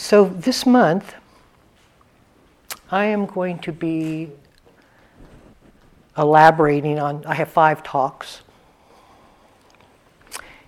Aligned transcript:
So 0.00 0.26
this 0.26 0.64
month, 0.64 1.16
I 2.88 3.06
am 3.06 3.26
going 3.26 3.58
to 3.58 3.72
be 3.72 4.30
elaborating 6.16 7.00
on, 7.00 7.26
I 7.26 7.34
have 7.34 7.48
five 7.48 7.82
talks. 7.82 8.42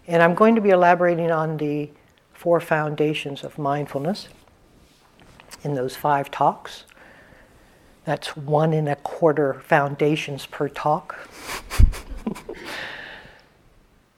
And 0.09 0.21
I'm 0.21 0.35
going 0.35 0.57
to 0.57 0.61
be 0.61 0.71
elaborating 0.71 1.31
on 1.31 1.59
the 1.59 1.91
four 2.35 2.59
foundations 2.59 3.45
of 3.45 3.57
mindfulness 3.57 4.29
in 5.63 5.77
those 5.77 5.95
five 5.95 6.33
talks. 6.33 6.85
That's 8.05 8.37
one 8.37 8.73
and 8.73 8.89
a 8.89 8.97
quarter 8.97 9.63
foundations 9.65 10.45
per 10.45 10.69
talk. 10.69 11.17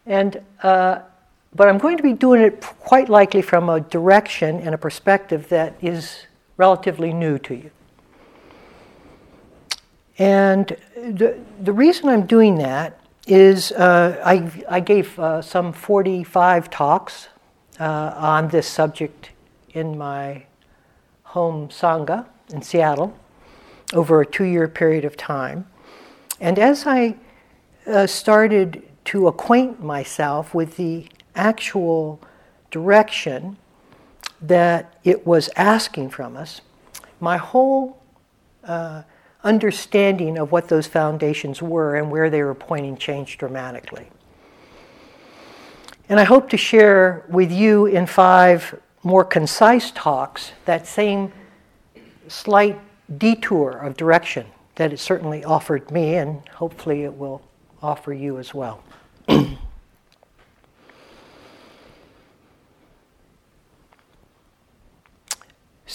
and, 0.07 0.41
uh, 0.63 1.01
but 1.55 1.69
I'm 1.69 1.79
going 1.79 1.96
to 1.96 2.03
be 2.03 2.12
doing 2.12 2.41
it 2.41 2.61
quite 2.61 3.09
likely 3.09 3.43
from 3.43 3.68
a 3.68 3.80
direction 3.80 4.61
and 4.61 4.75
a 4.75 4.79
perspective 4.79 5.49
that 5.50 5.75
is 5.82 6.27
relatively 6.57 7.13
new 7.13 7.39
to 7.40 7.54
you. 7.54 7.71
And 10.18 10.77
the, 10.96 11.39
the 11.61 11.72
reason 11.72 12.08
I'm 12.08 12.27
doing 12.27 12.57
that 12.57 12.99
is 13.27 13.72
uh, 13.72 14.21
I, 14.25 14.50
I 14.68 14.80
gave 14.80 15.18
uh, 15.18 15.43
some 15.43 15.72
45 15.72 16.71
talks 16.71 17.29
uh, 17.79 18.14
on 18.16 18.49
this 18.49 18.66
subject 18.66 19.30
in 19.71 19.96
my 19.96 20.44
home 21.22 21.69
Sangha 21.69 22.27
in 22.53 22.63
Seattle 22.63 23.16
over 23.93 24.21
a 24.21 24.27
two 24.27 24.44
year 24.44 24.69
period 24.69 25.05
of 25.05 25.16
time. 25.16 25.66
And 26.41 26.58
as 26.58 26.86
I 26.86 27.16
uh, 27.86 28.07
started 28.07 28.82
to 29.07 29.29
acquaint 29.29 29.82
myself 29.82 30.55
with 30.55 30.77
the 30.77 31.07
actual 31.35 32.20
direction 32.70 33.56
that 34.41 34.95
it 35.05 35.27
was 35.27 35.48
asking 35.56 36.11
from 36.11 36.36
us, 36.36 36.61
my 37.20 37.36
whole 37.36 38.02
uh, 38.64 39.02
understanding 39.44 40.38
of 40.38 40.53
what 40.53 40.69
those 40.69 40.86
foundations 40.86 41.62
were 41.62 41.97
and 41.97 42.10
where 42.10 42.30
they 42.30 42.42
were 42.42 42.55
pointing 42.55 42.97
changed 42.97 43.38
dramatically. 43.38 44.08
And 46.08 46.19
I 46.20 46.25
hope 46.25 46.50
to 46.50 46.56
share 46.56 47.25
with 47.28 47.50
you 47.50 47.86
in 47.86 48.06
five 48.06 48.78
more 49.03 49.25
concise 49.25 49.91
talks 49.92 50.53
that 50.64 50.86
same 50.86 51.33
slight 52.28 52.78
detour 53.19 53.70
of 53.70 53.97
direction 53.97 54.47
that 54.77 54.92
it 54.92 54.98
certainly 54.98 55.44
offered 55.44 55.91
me, 55.91 56.14
and 56.14 56.48
hopefully 56.48 57.03
it 57.03 57.16
will 57.16 57.42
offer 57.83 58.12
you 58.12 58.38
as 58.38 58.55
well. 58.55 58.83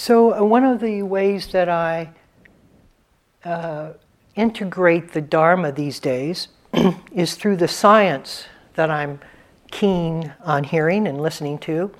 so, 0.07 0.33
uh, 0.33 0.41
one 0.41 0.63
of 0.63 0.79
the 0.79 1.03
ways 1.03 1.47
that 1.47 1.67
I 1.67 2.11
uh, 3.43 3.91
integrate 4.37 5.11
the 5.11 5.19
Dharma 5.19 5.73
these 5.73 5.99
days 5.99 6.47
is 7.11 7.35
through 7.35 7.57
the 7.57 7.67
science 7.67 8.45
that 8.75 8.89
I'm 8.89 9.19
keen 9.69 10.33
on 10.45 10.63
hearing 10.63 11.07
and 11.07 11.19
listening 11.19 11.57
to, 11.57 11.91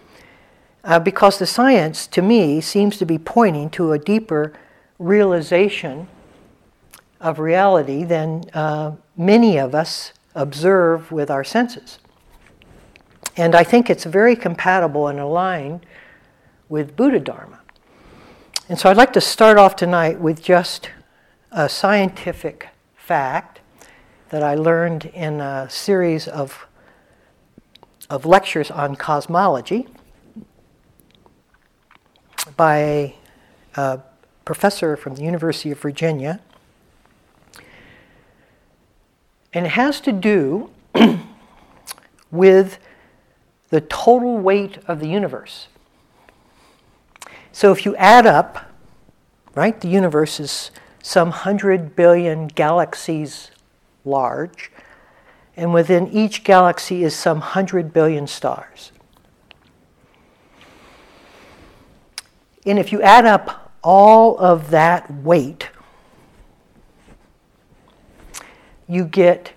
uh, 0.86 1.00
because 1.00 1.38
the 1.38 1.46
science, 1.46 2.08
to 2.08 2.22
me, 2.22 2.62
seems 2.62 2.96
to 3.00 3.06
be 3.06 3.18
pointing 3.18 3.70
to 3.72 3.92
a 3.92 4.00
deeper 4.00 4.54
realization 5.00 6.08
of 7.20 7.40
reality 7.40 8.06
than 8.06 8.46
uh, 8.54 8.94
many 9.18 9.58
of 9.58 9.76
us 9.76 10.14
observe 10.34 11.12
with 11.12 11.30
our 11.30 11.44
senses. 11.44 12.00
And 13.36 13.54
I 13.54 13.66
think 13.66 13.90
it's 13.90 14.06
very 14.06 14.38
compatible 14.38 15.10
and 15.10 15.20
aligned 15.20 15.86
with 16.70 16.96
Buddha 16.96 17.20
Dharma. 17.20 17.60
And 18.70 18.78
so 18.78 18.90
I'd 18.90 18.98
like 18.98 19.14
to 19.14 19.22
start 19.22 19.58
off 19.58 19.78
tonight 19.78 20.20
with 20.20 20.44
just 20.44 20.90
a 21.54 21.70
scientific 21.70 22.68
fact 22.98 23.62
that 24.28 24.44
I 24.44 24.56
learned 24.56 25.06
in 25.06 25.40
a 25.40 25.70
series 25.70 26.28
of, 26.28 26.68
of 28.10 28.26
lectures 28.26 28.70
on 28.70 28.98
cosmology 28.98 29.88
by 32.58 33.14
a, 33.78 34.02
professor 34.44 34.98
from 34.98 35.16
the 35.16 35.24
University 35.24 35.72
of 35.72 35.80
Virginia. 35.80 36.42
And 39.54 39.66
it 39.66 39.70
has 39.70 40.02
to 40.02 40.12
do 40.12 40.72
with 42.32 42.80
the 43.70 43.80
total 43.80 44.38
weight 44.38 44.80
of 44.88 45.00
the 45.00 45.08
universe. 45.08 45.68
So 47.58 47.72
if 47.72 47.88
you 47.88 47.96
add 47.96 48.28
up, 48.28 48.72
right, 49.56 49.82
the 49.82 49.88
universe 49.88 50.40
is 50.40 50.70
some 51.02 51.30
100 51.30 51.96
billion 51.96 52.50
galaxies 52.50 53.50
large, 54.06 54.70
and 55.56 55.74
within 55.74 56.08
each 56.10 56.44
galaxy 56.44 57.04
is 57.04 57.16
some 57.16 57.40
100 57.40 57.92
billion 57.92 58.28
stars. 58.28 58.92
And 62.64 62.78
if 62.78 62.92
you 62.92 63.02
add 63.02 63.26
up 63.26 63.72
all 63.82 64.38
of 64.38 64.70
that 64.70 65.12
weight, 65.12 65.72
you 68.88 69.04
get 69.04 69.54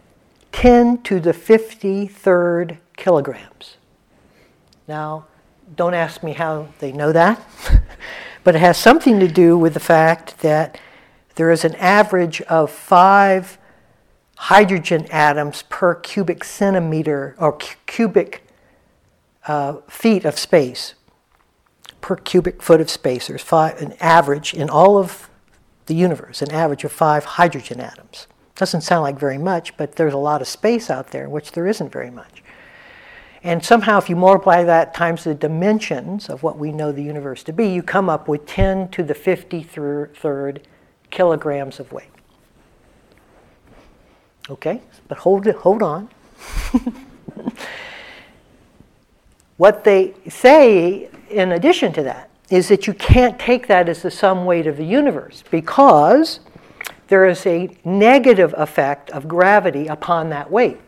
10 0.53 1.03
to 1.03 1.21
the 1.21 1.33
53rd 1.33 2.79
kilograms. 2.97 3.77
Now, 4.89 5.27
don't 5.77 5.95
ask 5.95 6.23
me 6.23 6.33
how 6.33 6.69
they 6.79 6.93
know 6.93 7.13
that, 7.13 7.41
but 8.51 8.57
it 8.57 8.63
has 8.63 8.77
something 8.77 9.21
to 9.21 9.29
do 9.29 9.57
with 9.57 9.75
the 9.75 9.79
fact 9.79 10.41
that 10.41 10.77
there 11.37 11.53
is 11.53 11.65
an 11.65 11.77
average 11.77 12.41
of 12.43 12.69
five 12.69 13.59
hydrogen 14.39 15.07
atoms 15.13 15.63
per 15.69 15.95
cubic 15.95 16.43
centimeter 16.43 17.37
or 17.39 17.53
cu- 17.53 17.77
cubic 17.87 18.43
uh, 19.47 19.75
feet 19.87 20.25
of 20.25 20.37
space. 20.37 20.95
Per 22.01 22.17
cubic 22.17 22.61
foot 22.61 22.81
of 22.81 22.91
space, 22.91 23.29
there's 23.29 23.41
five, 23.41 23.81
an 23.81 23.95
average 24.01 24.53
in 24.53 24.69
all 24.69 24.99
of 24.99 25.31
the 25.87 25.95
universe, 25.95 26.43
an 26.43 26.51
average 26.51 26.83
of 26.83 26.91
five 26.91 27.25
hydrogen 27.25 27.79
atoms. 27.79 28.27
Doesn't 28.57 28.81
sound 28.81 29.05
like 29.05 29.17
very 29.17 29.39
much, 29.39 29.77
but 29.77 29.95
there's 29.95 30.13
a 30.13 30.19
lot 30.19 30.41
of 30.41 30.49
space 30.49 30.91
out 30.91 31.13
there, 31.13 31.23
in 31.23 31.31
which 31.31 31.53
there 31.53 31.69
isn't 31.69 31.93
very 31.93 32.11
much. 32.11 32.40
And 33.43 33.65
somehow, 33.65 33.99
if 33.99 34.11
you 34.11 34.17
multiply 34.17 34.63
that 34.65 34.93
times 34.93 35.25
the 35.25 35.35
dimensions 35.35 36.29
of 36.29 36.43
what 36.43 36.59
we 36.59 36.73
know 36.73 36.93
the 36.93 37.03
universe 37.03 37.43
to 37.45 37.53
be, 37.53 37.69
you 37.69 37.83
come 37.83 38.11
up 38.11 38.29
with 38.29 38.45
10 38.47 38.89
to 38.91 39.03
the 39.03 39.15
53rd 39.15 40.63
kilograms 41.11 41.81
of 41.81 41.91
weight. 41.91 42.11
Okay, 44.51 44.83
but 45.09 45.19
hold 45.19 45.47
it, 45.47 45.57
hold 45.57 45.83
on. 45.83 46.11
what 49.57 49.85
they 49.85 50.15
say 50.29 51.09
in 51.31 51.53
addition 51.53 51.93
to 51.93 52.03
that 52.03 52.29
is 52.51 52.69
that 52.69 52.87
you 52.87 52.93
can't 52.95 53.39
take 53.39 53.69
that 53.69 53.89
as 53.89 54.03
the 54.03 54.11
sum 54.11 54.45
weight 54.45 54.67
of 54.67 54.77
the 54.77 54.85
universe 54.85 55.45
because 55.51 56.41
there 57.09 57.27
is 57.27 57.47
a 57.47 57.77
negative 57.85 58.55
effect 58.57 59.11
of 59.11 59.29
gravity 59.29 59.87
upon 59.87 60.31
that 60.31 60.51
weight. 60.51 60.81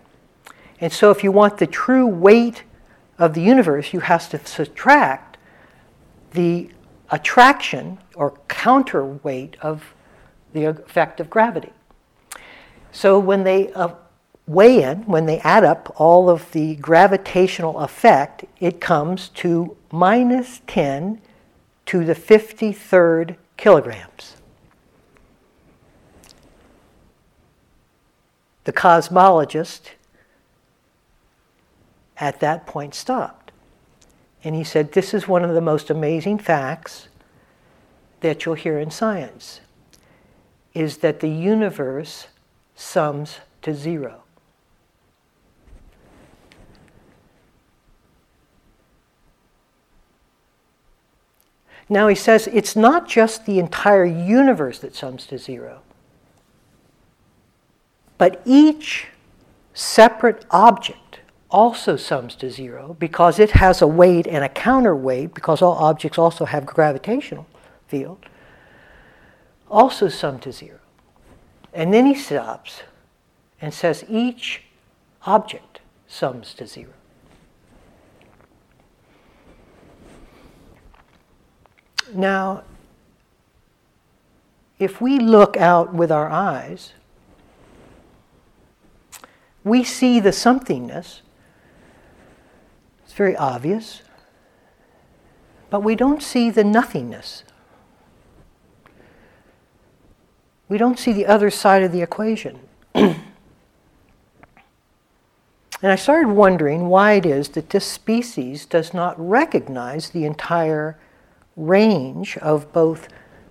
And 0.82 0.92
so, 0.92 1.12
if 1.12 1.22
you 1.22 1.30
want 1.30 1.58
the 1.58 1.66
true 1.66 2.06
weight 2.06 2.64
of 3.16 3.34
the 3.34 3.40
universe, 3.40 3.92
you 3.92 4.00
have 4.00 4.28
to 4.30 4.44
subtract 4.44 5.38
the 6.32 6.70
attraction 7.08 7.98
or 8.16 8.34
counterweight 8.48 9.56
of 9.62 9.94
the 10.52 10.64
effect 10.64 11.20
of 11.20 11.30
gravity. 11.30 11.72
So 12.90 13.18
when 13.18 13.44
they 13.44 13.72
uh, 13.72 13.94
weigh 14.46 14.82
in, 14.82 15.06
when 15.06 15.26
they 15.26 15.38
add 15.40 15.62
up 15.62 15.94
all 15.96 16.28
of 16.28 16.50
the 16.50 16.74
gravitational 16.76 17.78
effect, 17.78 18.44
it 18.58 18.80
comes 18.80 19.28
to 19.28 19.76
minus 19.92 20.62
10 20.66 21.20
to 21.86 22.04
the 22.04 22.14
53rd 22.14 23.36
kilograms. 23.56 24.36
The 28.64 28.72
cosmologist 28.72 29.90
at 32.22 32.38
that 32.38 32.66
point 32.66 32.94
stopped. 32.94 33.50
And 34.44 34.54
he 34.54 34.62
said, 34.62 34.92
This 34.92 35.12
is 35.12 35.26
one 35.26 35.44
of 35.44 35.54
the 35.54 35.60
most 35.60 35.90
amazing 35.90 36.38
facts 36.38 37.08
that 38.20 38.44
you'll 38.44 38.54
hear 38.54 38.78
in 38.78 38.92
science 38.92 39.60
is 40.72 40.98
that 40.98 41.18
the 41.18 41.28
universe 41.28 42.28
sums 42.76 43.38
to 43.62 43.74
zero. 43.74 44.22
Now 51.88 52.06
he 52.06 52.14
says 52.14 52.48
it's 52.52 52.76
not 52.76 53.08
just 53.08 53.44
the 53.46 53.58
entire 53.58 54.04
universe 54.04 54.78
that 54.78 54.94
sums 54.94 55.26
to 55.26 55.38
zero, 55.38 55.82
but 58.16 58.40
each 58.46 59.08
separate 59.74 60.46
object, 60.52 60.98
also 61.52 61.96
sums 61.96 62.34
to 62.36 62.50
zero 62.50 62.96
because 62.98 63.38
it 63.38 63.50
has 63.52 63.82
a 63.82 63.86
weight 63.86 64.26
and 64.26 64.42
a 64.42 64.48
counterweight, 64.48 65.34
because 65.34 65.62
all 65.62 65.74
objects 65.74 66.18
also 66.18 66.46
have 66.46 66.66
gravitational 66.66 67.46
field, 67.86 68.24
also 69.70 70.08
sum 70.08 70.38
to 70.40 70.50
zero. 70.50 70.78
And 71.72 71.92
then 71.92 72.06
he 72.06 72.14
stops 72.14 72.82
and 73.60 73.72
says 73.72 74.04
each 74.08 74.62
object 75.26 75.80
sums 76.08 76.54
to 76.54 76.66
zero. 76.66 76.92
Now, 82.12 82.64
if 84.78 85.00
we 85.00 85.18
look 85.18 85.56
out 85.56 85.94
with 85.94 86.10
our 86.10 86.28
eyes, 86.28 86.92
we 89.64 89.84
see 89.84 90.18
the 90.18 90.30
somethingness. 90.30 91.20
It's 93.12 93.18
very 93.18 93.36
obvious. 93.36 94.00
But 95.68 95.80
we 95.80 95.94
don't 95.94 96.22
see 96.22 96.48
the 96.48 96.64
nothingness. 96.64 97.44
We 100.70 100.78
don't 100.78 100.98
see 100.98 101.12
the 101.12 101.26
other 101.26 101.50
side 101.50 101.82
of 101.82 101.92
the 101.92 102.00
equation. 102.00 102.58
and 102.94 103.20
I 105.82 105.94
started 105.96 106.30
wondering 106.30 106.88
why 106.88 107.12
it 107.12 107.26
is 107.26 107.50
that 107.50 107.68
this 107.68 107.84
species 107.84 108.64
does 108.64 108.94
not 108.94 109.14
recognize 109.18 110.08
the 110.08 110.24
entire 110.24 110.98
range 111.54 112.38
of 112.38 112.72
both 112.72 113.08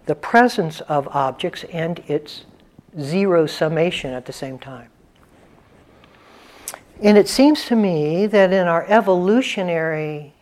the 0.07 0.15
presence 0.15 0.81
of 0.81 1.07
objects 1.09 1.65
and 1.65 1.99
its 2.07 2.45
zero 2.99 3.45
summation 3.45 4.11
at 4.11 4.25
the 4.25 4.33
same 4.33 4.57
time. 4.57 4.89
And 7.01 7.17
it 7.17 7.27
seems 7.27 7.65
to 7.65 7.75
me 7.75 8.27
that 8.27 8.53
in 8.53 8.67
our 8.67 8.85
evolutionary 8.87 10.33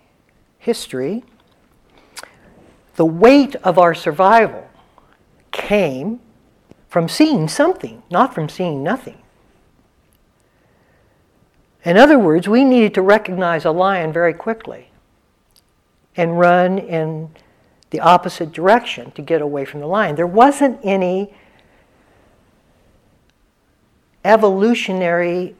history, 0.57 1.23
the 2.95 3.05
weight 3.05 3.55
of 3.57 3.79
our 3.79 3.95
survival 3.95 4.67
came 5.51 6.19
from 6.89 7.07
seeing 7.07 7.47
something, 7.47 8.03
not 8.11 8.35
from 8.35 8.49
seeing 8.49 8.83
nothing. 8.83 9.21
In 11.85 11.95
other 11.95 12.19
words, 12.19 12.49
we 12.49 12.65
needed 12.65 12.93
to 12.95 13.01
recognize 13.01 13.63
a 13.63 13.71
lion 13.71 14.11
very 14.11 14.33
quickly 14.33 14.91
and 16.17 16.37
run 16.37 16.77
in 16.77 17.29
the 17.91 18.01
opposite 18.01 18.51
direction 18.51 19.11
to 19.11 19.21
get 19.21 19.41
away 19.41 19.63
from 19.63 19.79
the 19.79 19.87
lion. 19.87 20.17
There 20.17 20.27
wasn't 20.27 20.77
any 20.83 21.33
evolutionary 24.25 25.55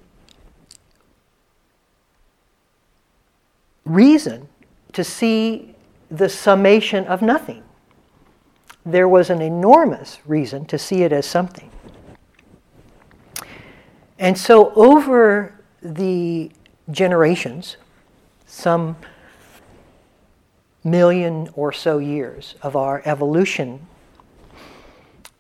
reason 3.89 4.47
to 4.93 5.03
see 5.03 5.75
the 6.09 6.29
summation 6.29 7.05
of 7.05 7.21
nothing. 7.21 7.63
There 8.85 9.07
was 9.07 9.29
an 9.29 9.41
enormous 9.41 10.19
reason 10.25 10.65
to 10.65 10.77
see 10.77 11.03
it 11.03 11.11
as 11.11 11.25
something. 11.25 11.69
And 14.17 14.37
so, 14.37 14.73
over 14.73 15.53
the 15.81 16.51
generations, 16.91 17.77
some 18.45 18.97
million 20.83 21.49
or 21.53 21.71
so 21.71 21.97
years 21.97 22.55
of 22.61 22.75
our 22.75 23.01
evolution 23.05 23.85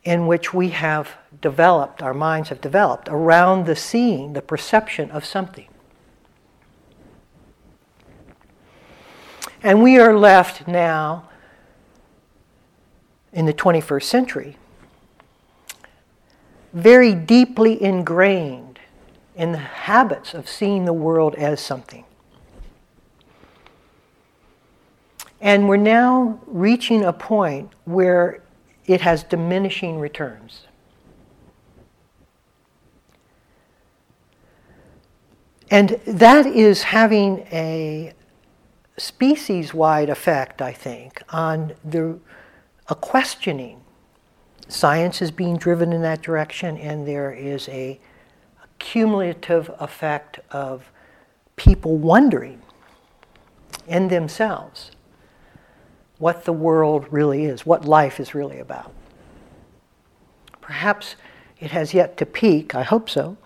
in 0.03 0.27
which 0.27 0.53
we 0.53 0.69
have 0.69 1.17
developed, 1.41 2.01
our 2.01 2.13
minds 2.13 2.49
have 2.49 2.61
developed 2.61 3.07
around 3.09 3.65
the 3.65 3.75
seeing, 3.75 4.33
the 4.33 4.41
perception 4.41 5.11
of 5.11 5.25
something. 5.25 5.68
And 9.61 9.83
we 9.83 9.97
are 9.97 10.17
left 10.17 10.67
now 10.67 11.29
in 13.33 13.45
the 13.45 13.53
21st 13.53 14.03
century 14.03 14.57
very 16.73 17.15
deeply 17.15 17.81
ingrained 17.81 18.79
in 19.35 19.51
the 19.51 19.57
habits 19.57 20.33
of 20.33 20.47
seeing 20.47 20.85
the 20.85 20.93
world 20.93 21.35
as 21.35 21.59
something. 21.59 22.05
And 25.41 25.69
we're 25.69 25.77
now 25.77 26.39
reaching 26.45 27.03
a 27.03 27.13
point 27.13 27.71
where 27.85 28.43
it 28.85 29.01
has 29.01 29.23
diminishing 29.23 29.99
returns. 29.99 30.67
And 35.71 35.89
that 36.05 36.45
is 36.45 36.83
having 36.83 37.47
a 37.51 38.13
species 38.99 39.73
wide 39.73 40.09
effect, 40.09 40.61
I 40.61 40.73
think, 40.73 41.21
on 41.29 41.73
the, 41.83 42.19
a 42.87 42.95
questioning. 42.95 43.81
Science 44.67 45.21
is 45.21 45.31
being 45.31 45.57
driven 45.57 45.93
in 45.93 46.01
that 46.03 46.21
direction, 46.21 46.77
and 46.77 47.07
there 47.07 47.31
is 47.31 47.67
a, 47.69 47.99
a 48.63 48.67
cumulative 48.77 49.71
effect 49.79 50.39
of 50.51 50.91
people 51.55 51.97
wondering 51.97 52.61
in 53.87 54.07
themselves 54.07 54.91
what 56.19 56.45
the 56.45 56.53
world 56.53 57.07
really 57.11 57.45
is, 57.45 57.65
what 57.65 57.85
life 57.85 58.19
is 58.19 58.35
really 58.35 58.59
about. 58.59 58.93
Perhaps 60.61 61.15
it 61.59 61.71
has 61.71 61.93
yet 61.93 62.17
to 62.17 62.25
peak, 62.25 62.75
I 62.75 62.83
hope 62.83 63.09
so, 63.09 63.37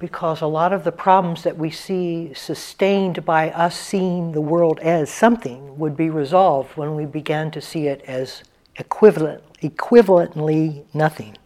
because 0.00 0.40
a 0.40 0.46
lot 0.46 0.72
of 0.72 0.82
the 0.82 0.90
problems 0.90 1.44
that 1.44 1.56
we 1.56 1.70
see 1.70 2.34
sustained 2.34 3.24
by 3.24 3.50
us 3.50 3.78
seeing 3.78 4.32
the 4.32 4.40
world 4.40 4.80
as 4.80 5.10
something 5.10 5.78
would 5.78 5.96
be 5.96 6.10
resolved 6.10 6.76
when 6.76 6.96
we 6.96 7.04
began 7.04 7.52
to 7.52 7.60
see 7.60 7.86
it 7.86 8.02
as 8.08 8.42
equivalent, 8.76 9.44
equivalently 9.60 10.84
nothing. 10.92 11.36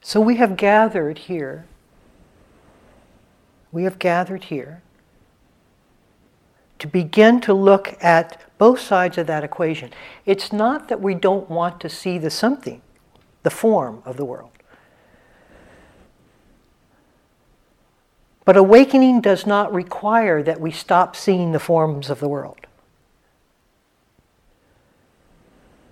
So 0.00 0.20
we 0.20 0.36
have 0.36 0.56
gathered 0.56 1.18
here 1.18 1.64
we 3.72 3.84
have 3.84 3.98
gathered 3.98 4.44
here 4.44 4.82
to 6.78 6.86
begin 6.86 7.40
to 7.40 7.54
look 7.54 7.96
at 8.02 8.40
both 8.62 8.78
sides 8.78 9.18
of 9.18 9.26
that 9.26 9.42
equation. 9.42 9.90
It's 10.24 10.52
not 10.52 10.86
that 10.86 11.00
we 11.00 11.16
don't 11.16 11.50
want 11.50 11.80
to 11.80 11.88
see 11.88 12.16
the 12.16 12.30
something, 12.30 12.80
the 13.42 13.50
form 13.50 14.00
of 14.04 14.16
the 14.16 14.24
world. 14.24 14.52
But 18.44 18.56
awakening 18.56 19.20
does 19.20 19.48
not 19.48 19.74
require 19.74 20.44
that 20.44 20.60
we 20.60 20.70
stop 20.70 21.16
seeing 21.16 21.50
the 21.50 21.58
forms 21.58 22.08
of 22.08 22.20
the 22.20 22.28
world. 22.28 22.60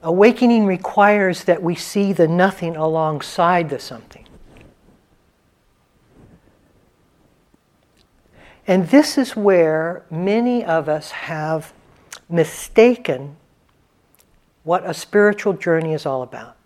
Awakening 0.05 0.65
requires 0.65 1.43
that 1.43 1.65
we 1.65 1.75
see 1.75 2.13
the 2.13 2.29
nothing 2.29 2.77
alongside 2.77 3.69
the 3.69 3.81
something. 3.81 4.29
And 8.65 8.91
this 8.91 9.19
is 9.19 9.35
where 9.35 10.05
many 10.09 10.65
of 10.65 10.89
us 10.89 11.11
have 11.11 11.73
mistaken 12.31 13.37
what 14.63 14.89
a 14.89 14.95
spiritual 14.95 15.53
journey 15.55 15.95
is 15.95 16.07
all 16.07 16.23
about. 16.23 16.57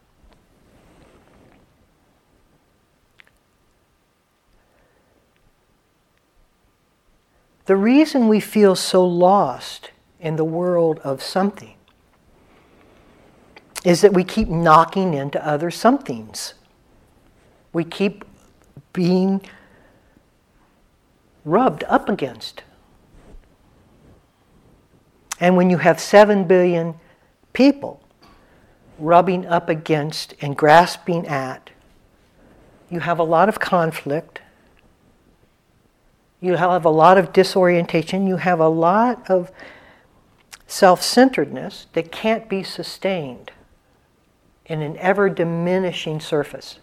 The 7.67 7.77
reason 7.77 8.29
we 8.29 8.41
feel 8.41 8.75
so 8.75 9.05
lost 9.07 9.91
in 10.21 10.37
the 10.37 10.45
world 10.45 10.99
of 11.01 11.23
something 11.23 11.75
is 13.85 14.01
that 14.01 14.13
we 14.13 14.25
keep 14.25 14.49
knocking 14.49 15.15
into 15.15 15.47
other 15.47 15.71
somethings. 15.71 16.55
We 17.73 17.85
keep 17.85 18.25
being 18.93 19.41
rubbed 21.45 21.85
up 21.85 22.09
against. 22.09 22.63
And 25.45 25.59
when 25.59 25.69
you 25.69 25.77
have 25.77 26.01
7 26.01 26.45
billion 26.45 26.95
people 27.53 28.01
rubbing 28.99 29.45
up 29.45 29.69
against 29.69 30.33
and 30.41 30.57
grasping 30.57 31.27
at, 31.29 31.69
you 32.89 33.01
have 33.01 33.19
a 33.19 33.25
lot 33.25 33.51
of 33.51 33.61
conflict. 33.61 34.41
You 36.41 36.57
have 36.57 36.87
a 36.87 36.89
lot 36.89 37.19
of 37.19 37.35
disorientation. 37.35 38.27
You 38.27 38.39
have 38.39 38.59
a 38.59 38.69
lot 38.69 39.31
of 39.31 39.53
self 40.67 41.03
centeredness 41.03 41.89
that 41.93 42.11
can't 42.11 42.49
be 42.49 42.63
sustained 42.63 43.53
in 44.65 44.81
an 44.81 44.97
ever 44.97 45.29
diminishing 45.29 46.21
surface. 46.21 46.79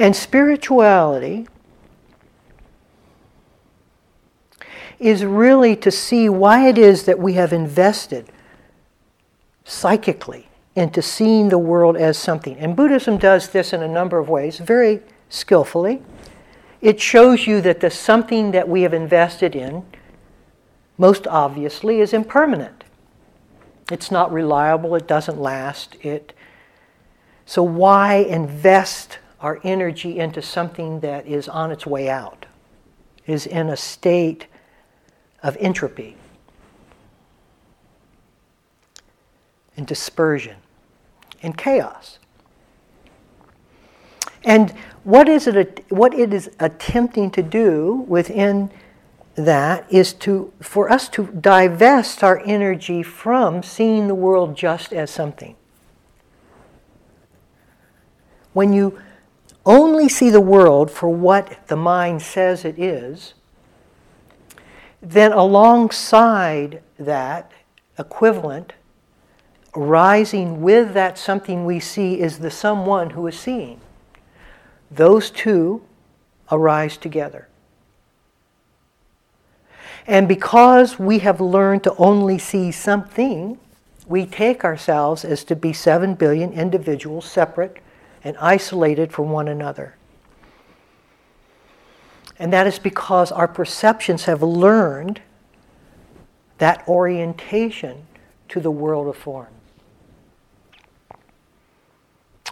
And 0.00 0.16
spirituality 0.16 1.46
is 4.98 5.26
really 5.26 5.76
to 5.76 5.90
see 5.90 6.26
why 6.26 6.66
it 6.68 6.78
is 6.78 7.04
that 7.04 7.18
we 7.18 7.34
have 7.34 7.52
invested 7.52 8.32
psychically 9.62 10.48
into 10.74 11.02
seeing 11.02 11.50
the 11.50 11.58
world 11.58 11.98
as 11.98 12.16
something. 12.16 12.56
And 12.56 12.74
Buddhism 12.74 13.18
does 13.18 13.50
this 13.50 13.74
in 13.74 13.82
a 13.82 13.88
number 13.88 14.18
of 14.18 14.30
ways, 14.30 14.56
very 14.56 15.02
skillfully. 15.28 16.00
It 16.80 16.98
shows 16.98 17.46
you 17.46 17.60
that 17.60 17.80
the 17.80 17.90
something 17.90 18.52
that 18.52 18.70
we 18.70 18.80
have 18.82 18.94
invested 18.94 19.54
in, 19.54 19.84
most 20.96 21.26
obviously, 21.26 22.00
is 22.00 22.14
impermanent. 22.14 22.84
It's 23.92 24.10
not 24.10 24.32
reliable, 24.32 24.94
it 24.94 25.06
doesn't 25.06 25.38
last. 25.38 25.98
It 26.00 26.32
so 27.44 27.62
why 27.62 28.14
invest 28.14 29.18
our 29.40 29.60
energy 29.64 30.18
into 30.18 30.42
something 30.42 31.00
that 31.00 31.26
is 31.26 31.48
on 31.48 31.70
its 31.70 31.86
way 31.86 32.08
out, 32.08 32.46
is 33.26 33.46
in 33.46 33.68
a 33.68 33.76
state 33.76 34.46
of 35.42 35.56
entropy 35.58 36.16
and 39.76 39.86
dispersion 39.86 40.56
and 41.42 41.56
chaos. 41.56 42.18
And 44.44 44.70
what 45.04 45.28
is 45.28 45.46
it 45.46 45.84
what 45.88 46.14
it 46.14 46.32
is 46.32 46.50
attempting 46.58 47.30
to 47.32 47.42
do 47.42 48.04
within 48.08 48.70
that 49.34 49.90
is 49.90 50.12
to 50.12 50.52
for 50.60 50.90
us 50.90 51.08
to 51.10 51.26
divest 51.26 52.22
our 52.22 52.42
energy 52.44 53.02
from 53.02 53.62
seeing 53.62 54.08
the 54.08 54.14
world 54.14 54.56
just 54.56 54.92
as 54.92 55.10
something. 55.10 55.56
When 58.52 58.72
you 58.72 58.98
only 59.66 60.08
see 60.08 60.30
the 60.30 60.40
world 60.40 60.90
for 60.90 61.08
what 61.08 61.68
the 61.68 61.76
mind 61.76 62.22
says 62.22 62.64
it 62.64 62.78
is, 62.78 63.34
then 65.02 65.32
alongside 65.32 66.82
that 66.98 67.52
equivalent, 67.98 68.72
rising 69.74 70.60
with 70.60 70.94
that 70.94 71.18
something 71.18 71.64
we 71.64 71.80
see 71.80 72.20
is 72.20 72.38
the 72.38 72.50
someone 72.50 73.10
who 73.10 73.26
is 73.26 73.38
seeing. 73.38 73.80
Those 74.90 75.30
two 75.30 75.82
arise 76.50 76.96
together. 76.96 77.48
And 80.06 80.26
because 80.26 80.98
we 80.98 81.20
have 81.20 81.40
learned 81.40 81.84
to 81.84 81.94
only 81.96 82.38
see 82.38 82.72
something, 82.72 83.58
we 84.06 84.26
take 84.26 84.64
ourselves 84.64 85.24
as 85.24 85.44
to 85.44 85.54
be 85.54 85.72
7 85.72 86.14
billion 86.14 86.52
individuals 86.52 87.26
separate 87.26 87.78
and 88.22 88.36
isolated 88.38 89.12
from 89.12 89.30
one 89.30 89.48
another. 89.48 89.96
And 92.38 92.52
that 92.52 92.66
is 92.66 92.78
because 92.78 93.30
our 93.30 93.48
perceptions 93.48 94.24
have 94.24 94.42
learned 94.42 95.20
that 96.58 96.86
orientation 96.88 98.06
to 98.48 98.60
the 98.60 98.70
world 98.70 99.08
of 99.08 99.16
form. 99.16 99.48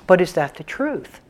But 0.07 0.21
is 0.21 0.33
that 0.35 0.57
the 0.57 0.65
truth? 0.65 1.21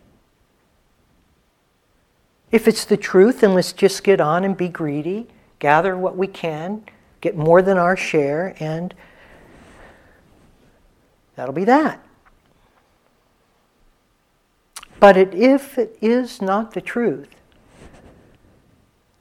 If 2.50 2.66
it's 2.66 2.85
the 2.85 2.97
truth, 2.97 3.40
then 3.40 3.54
let's 3.54 3.73
just 3.73 4.02
get 4.02 4.21
on 4.21 4.45
and 4.45 4.57
be 4.57 4.68
greedy, 4.68 5.26
gather 5.59 5.97
what 5.97 6.16
we 6.16 6.26
can, 6.26 6.85
get 7.21 7.37
more 7.37 7.61
than 7.61 7.76
our 7.76 7.97
share, 7.97 8.54
and 8.59 8.95
that'll 11.37 11.54
be 11.54 11.64
that. 11.64 12.02
But 15.00 15.17
it, 15.17 15.35
if 15.35 15.78
it 15.78 15.97
is 16.00 16.43
not 16.43 16.75
the 16.75 16.81
truth, 16.81 17.28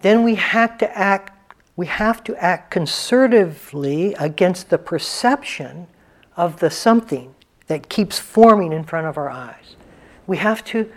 then 0.02 0.24
we 0.24 0.36
have 0.36 0.78
to 0.80 0.98
act 0.98 1.34
we 1.76 1.86
have 1.86 2.24
to 2.24 2.36
act 2.44 2.72
concertively 2.72 4.16
against 4.16 4.72
the 4.72 4.80
perception 4.80 5.86
of 6.36 6.60
the 6.60 6.72
something 6.72 7.36
that 7.68 7.88
keeps 7.88 8.18
forming 8.18 8.74
in 8.74 8.84
front 8.84 9.06
of 9.06 9.16
our 9.16 9.30
eyes. 9.30 9.76
We 10.26 10.38
have 10.38 10.64
to 10.66 10.92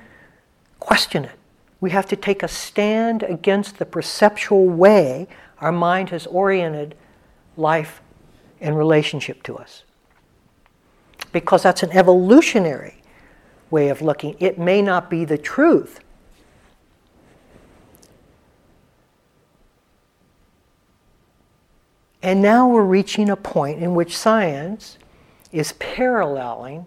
question 0.79 1.27
it. 1.27 1.39
We 1.83 1.91
have 1.91 2.07
to 2.07 2.17
take 2.17 2.43
a 2.43 2.49
stand 2.49 3.23
against 3.23 3.79
the 3.79 3.85
perceptual 3.85 4.71
way 4.71 5.29
our 5.59 5.71
mind 5.71 6.11
has 6.11 6.27
oriented 6.27 6.95
life 7.59 8.01
in 8.59 8.75
relationship 8.75 9.43
to 9.43 9.59
us. 9.59 9.85
Because 11.31 11.63
that's 11.63 11.83
an 11.83 11.91
evolutionary 11.93 13.00
way 13.71 13.89
of 13.89 14.03
looking. 14.03 14.37
It 14.39 14.59
may 14.59 14.83
not 14.83 15.09
be 15.09 15.25
the 15.25 15.39
truth. 15.39 16.01
And 22.23 22.43
now 22.43 22.69
we're 22.69 22.83
reaching 22.83 23.31
a 23.31 23.37
point 23.37 23.83
in 23.83 23.95
which 23.95 24.17
science 24.17 24.99
is 25.53 25.73
paralleling 25.79 26.87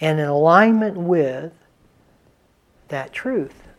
and 0.00 0.20
in 0.20 0.26
alignment 0.26 0.96
with 0.96 1.52
that 2.88 3.12
truth. 3.12 3.69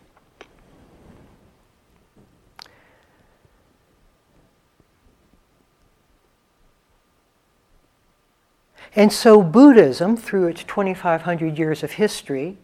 And 8.96 9.12
so 9.12 9.42
Buddhism, 9.42 10.18
through 10.18 10.48
its 10.48 10.64
2,500 10.64 11.58
years 11.58 11.84
of 11.84 11.94
history, 11.94 12.58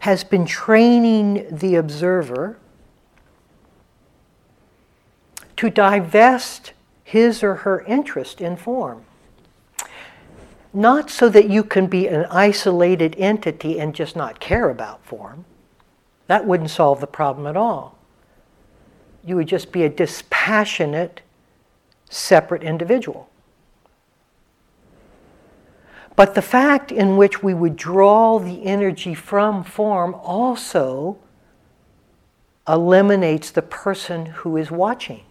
has 0.00 0.24
been 0.24 0.46
training 0.46 1.46
the 1.50 1.74
observer 1.74 2.58
to 5.56 5.68
divest 5.68 6.72
his 7.02 7.42
or 7.42 7.56
her 7.56 7.80
interest 7.82 8.40
in 8.40 8.56
form. 8.56 9.04
Not 10.72 11.10
so 11.10 11.28
that 11.28 11.50
you 11.50 11.64
can 11.64 11.86
be 11.86 12.06
an 12.06 12.26
isolated 12.26 13.16
entity 13.18 13.80
and 13.80 13.94
just 13.94 14.14
not 14.14 14.40
care 14.40 14.70
about 14.70 15.04
form. 15.04 15.44
That 16.26 16.46
wouldn't 16.46 16.70
solve 16.70 17.00
the 17.00 17.06
problem 17.06 17.46
at 17.46 17.56
all. 17.56 17.98
You 19.24 19.36
would 19.36 19.48
just 19.48 19.72
be 19.72 19.82
a 19.82 19.88
dispassionate, 19.88 21.22
separate 22.08 22.62
individual. 22.62 23.27
But 26.18 26.34
the 26.34 26.42
fact 26.42 26.90
in 26.90 27.16
which 27.16 27.44
we 27.44 27.54
would 27.54 27.76
draw 27.76 28.40
the 28.40 28.66
energy 28.66 29.14
from 29.14 29.62
form 29.62 30.16
also 30.16 31.16
eliminates 32.66 33.52
the 33.52 33.62
person 33.62 34.26
who 34.26 34.56
is 34.56 34.68
watching. 34.68 35.22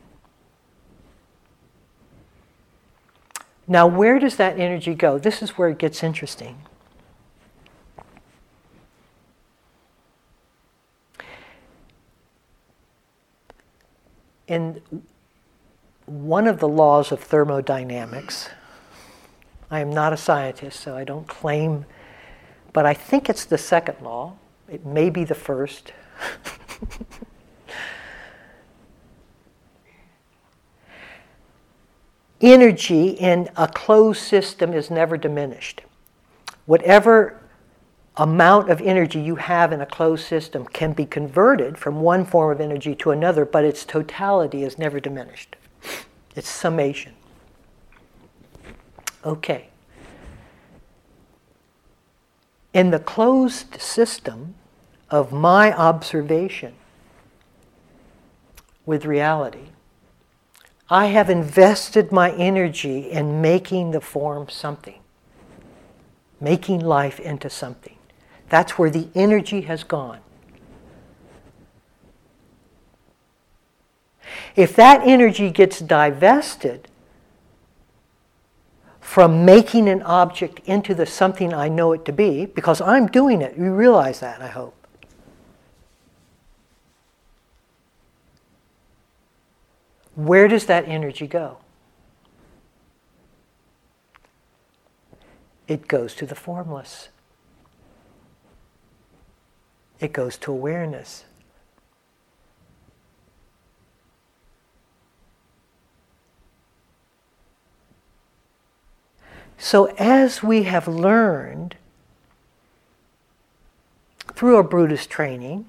Now, 3.67 3.86
where 3.86 4.17
does 4.17 4.38
that 4.38 4.58
energy 4.58 4.96
go? 4.96 5.17
This 5.17 5.41
is 5.41 5.58
where 5.58 5.67
it 5.67 5.77
gets 5.77 6.03
interesting. 6.03 6.56
In 14.48 14.82
one 16.06 16.48
of 16.48 16.62
the 16.62 16.70
laws 16.70 17.12
of 17.12 17.20
thermodynamics, 17.20 18.51
I 19.70 19.82
am 19.82 19.90
not 19.90 20.14
a 20.14 20.18
scientist, 20.18 20.80
so 20.80 20.96
I 20.96 21.04
don't 21.04 21.28
claim, 21.28 21.86
but 22.72 22.86
I 22.86 22.94
think 22.94 23.30
it's 23.30 23.44
the 23.46 23.58
second 23.58 24.02
law. 24.02 24.36
It 24.70 24.86
may 24.86 25.10
be 25.10 25.24
the 25.24 25.36
first. 25.36 25.92
Energy 32.40 33.08
in 33.10 33.50
a 33.58 33.68
closed 33.68 34.22
system 34.22 34.72
is 34.74 34.92
never 34.92 35.18
diminished. 35.18 35.82
Whatever 36.66 37.42
amount 38.16 38.70
of 38.70 38.82
energy 38.82 39.20
you 39.20 39.36
have 39.36 39.72
in 39.72 39.82
a 39.82 39.86
closed 39.86 40.26
system 40.26 40.66
can 40.66 40.94
be 40.94 41.06
converted 41.06 41.78
from 41.78 42.02
one 42.02 42.26
form 42.26 42.52
of 42.52 42.62
energy 42.62 42.96
to 42.96 43.12
another, 43.12 43.46
but 43.46 43.66
its 43.66 43.86
totality 43.86 44.64
is 44.64 44.78
never 44.78 45.00
diminished. 45.00 45.56
It's 46.36 46.50
summation. 46.50 47.17
Okay. 49.27 49.67
In 52.74 52.91
the 52.91 53.00
closed 53.00 53.81
system 53.81 54.55
of 55.10 55.34
my 55.34 55.74
observation 55.74 56.75
with 58.86 59.03
reality, 59.03 59.67
I 60.89 61.07
have 61.07 61.29
invested 61.29 62.13
my 62.13 62.31
energy 62.31 63.12
in 63.12 63.41
making 63.41 63.91
the 63.91 64.00
form 64.00 64.48
something, 64.48 65.01
making 66.39 66.79
life 66.79 67.19
into 67.19 67.50
something. 67.50 67.98
That's 68.48 68.77
where 68.77 68.89
the 68.89 69.10
energy 69.13 69.62
has 69.62 69.84
gone. 69.84 70.19
If 74.55 74.74
that 74.77 75.01
energy 75.03 75.51
gets 75.51 75.81
divested, 75.81 76.88
from 79.18 79.44
making 79.46 79.90
an 79.90 80.04
object 80.04 80.60
into 80.66 80.94
the 80.94 81.04
something 81.04 81.52
I 81.52 81.70
know 81.70 81.92
it 81.92 82.06
to 82.06 82.12
be, 82.12 82.46
because 82.46 82.80
I'm 82.82 83.08
doing 83.08 83.42
it. 83.42 83.58
You 83.58 83.74
realize 83.74 84.20
that, 84.20 84.44
I 84.44 84.48
hope. 84.48 84.76
Where 90.14 90.48
does 90.48 90.68
that 90.68 90.88
energy 90.88 91.26
go? 91.26 91.58
It 95.68 95.88
goes 95.88 96.14
to 96.14 96.28
the 96.28 96.36
formless. 96.36 97.10
It 100.00 100.14
goes 100.14 100.38
to 100.38 100.52
awareness. 100.52 101.26
So, 109.58 109.86
as 109.98 110.44
we 110.44 110.64
have 110.64 110.88
learned 110.88 111.76
through 114.34 114.56
our 114.56 114.64
Buddhist 114.64 115.10
training, 115.10 115.66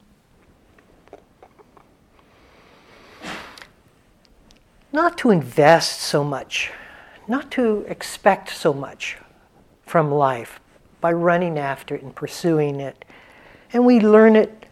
not 4.92 5.16
to 5.18 5.30
invest 5.30 6.00
so 6.00 6.22
much, 6.22 6.70
not 7.26 7.50
to 7.52 7.86
expect 7.88 8.50
so 8.50 8.74
much 8.74 9.16
from 9.86 10.10
life 10.10 10.60
by 11.00 11.12
running 11.12 11.58
after 11.58 11.94
it 11.94 12.02
and 12.02 12.14
pursuing 12.14 12.80
it. 12.80 13.04
And 13.72 13.86
we 13.86 14.00
learn 14.00 14.36
it 14.36 14.66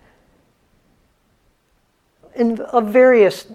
in 2.35 2.61
various 2.85 3.47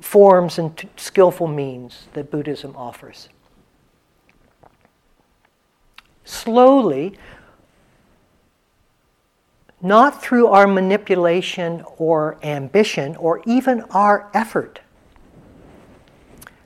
forms 0.00 0.58
and 0.58 0.88
skillful 0.96 1.48
means 1.48 2.08
that 2.14 2.30
Buddhism 2.30 2.74
offers. 2.76 3.28
Slowly, 6.24 7.18
not 9.80 10.22
through 10.22 10.46
our 10.46 10.66
manipulation 10.66 11.84
or 11.98 12.38
ambition 12.42 13.16
or 13.16 13.42
even 13.44 13.82
our 13.90 14.30
effort, 14.32 14.80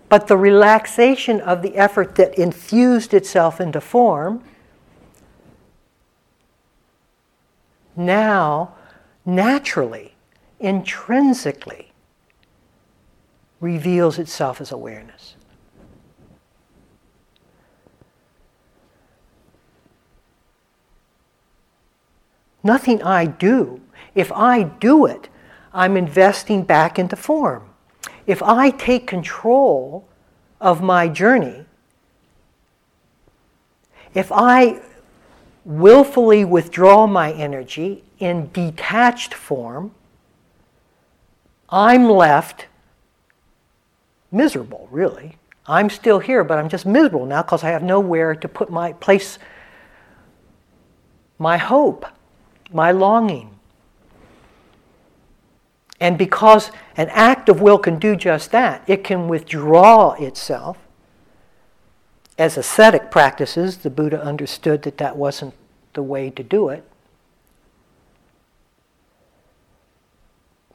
but 0.09 0.27
the 0.27 0.37
relaxation 0.37 1.41
of 1.41 1.63
the 1.63 1.77
effort 1.77 2.15
that 2.17 2.39
infused 2.39 3.15
itself 3.15 3.61
into 3.61 3.81
form 3.81 4.43
now 7.97 8.75
naturally, 9.25 10.15
intrinsically 10.61 11.93
reveals 13.61 14.19
itself 14.19 14.61
as 14.61 14.71
awareness. 14.71 15.36
Nothing 22.66 23.00
I 23.00 23.26
do. 23.26 23.80
If 24.16 24.32
I 24.32 24.64
do 24.64 25.06
it, 25.06 25.28
I'm 25.73 25.96
investing 25.96 26.64
back 26.64 26.99
into 26.99 27.14
form. 27.14 27.70
If 28.26 28.42
I 28.42 28.70
take 28.70 29.06
control 29.06 30.08
of 30.61 30.82
my 30.82 31.06
journey, 31.06 31.64
if 34.14 34.32
I 34.32 34.80
willfully 35.64 36.44
withdraw 36.44 37.06
my 37.06 37.32
energy 37.32 38.02
in 38.18 38.50
detached 38.52 39.32
form, 39.32 39.94
I'm 41.68 42.11
left 42.11 42.66
miserable, 44.32 44.88
really. 44.90 45.37
I'm 45.68 45.88
still 45.88 46.18
here, 46.18 46.42
but 46.42 46.58
I'm 46.58 46.68
just 46.68 46.85
miserable 46.85 47.26
now 47.26 47.42
because 47.42 47.62
I 47.62 47.70
have 47.70 47.85
nowhere 47.85 48.35
to 48.35 48.49
put 48.49 48.70
my 48.70 48.92
place 48.94 49.38
my 51.38 51.58
hope, 51.58 52.06
my 52.73 52.90
longing. 52.90 53.56
And 56.00 56.18
because 56.18 56.70
an 56.96 57.08
act 57.11 57.49
of 57.49 57.61
will 57.61 57.78
can 57.78 57.99
do 57.99 58.16
just 58.16 58.50
that, 58.52 58.82
it 58.87 59.02
can 59.02 59.28
withdraw 59.28 60.12
itself. 60.12 60.76
As 62.38 62.58
ascetic 62.58 63.11
practices, 63.11 63.79
the 63.79 63.88
Buddha 63.88 64.22
understood 64.22 64.83
that 64.83 64.98
that 64.98 65.16
wasn't 65.16 65.55
the 65.94 66.02
way 66.02 66.29
to 66.31 66.42
do 66.42 66.68
it. 66.68 66.85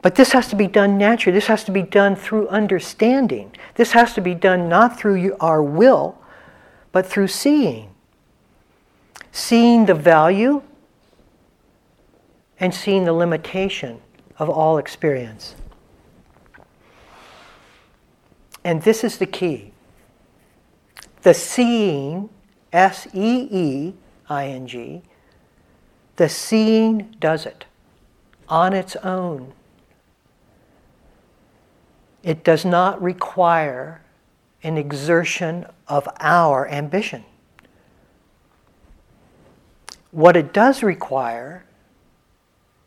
But 0.01 0.15
this 0.15 0.31
has 0.31 0.47
to 0.47 0.55
be 0.55 0.65
done 0.65 0.97
naturally. 0.97 1.35
This 1.35 1.45
has 1.45 1.63
to 1.65 1.71
be 1.71 1.83
done 1.83 2.15
through 2.15 2.47
understanding. 2.47 3.51
This 3.75 3.91
has 3.91 4.15
to 4.15 4.21
be 4.21 4.33
done 4.33 4.67
not 4.67 4.97
through 4.97 5.35
our 5.39 5.61
will, 5.61 6.17
but 6.91 7.05
through 7.05 7.27
seeing. 7.27 7.91
Seeing 9.31 9.85
the 9.85 9.93
value 9.93 10.63
and 12.61 12.73
seeing 12.73 13.03
the 13.05 13.11
limitation 13.11 13.99
of 14.37 14.47
all 14.47 14.77
experience. 14.77 15.55
And 18.63 18.83
this 18.83 19.03
is 19.03 19.17
the 19.17 19.25
key. 19.25 19.73
The 21.23 21.33
seeing, 21.33 22.29
S 22.71 23.07
E 23.13 23.47
E 23.51 23.93
I 24.29 24.47
N 24.47 24.67
G, 24.67 25.01
the 26.15 26.29
seeing 26.29 27.15
does 27.19 27.47
it 27.47 27.65
on 28.47 28.73
its 28.73 28.95
own. 28.97 29.53
It 32.21 32.43
does 32.43 32.63
not 32.63 33.01
require 33.01 34.03
an 34.61 34.77
exertion 34.77 35.65
of 35.87 36.07
our 36.19 36.67
ambition. 36.69 37.25
What 40.11 40.37
it 40.37 40.53
does 40.53 40.83
require 40.83 41.65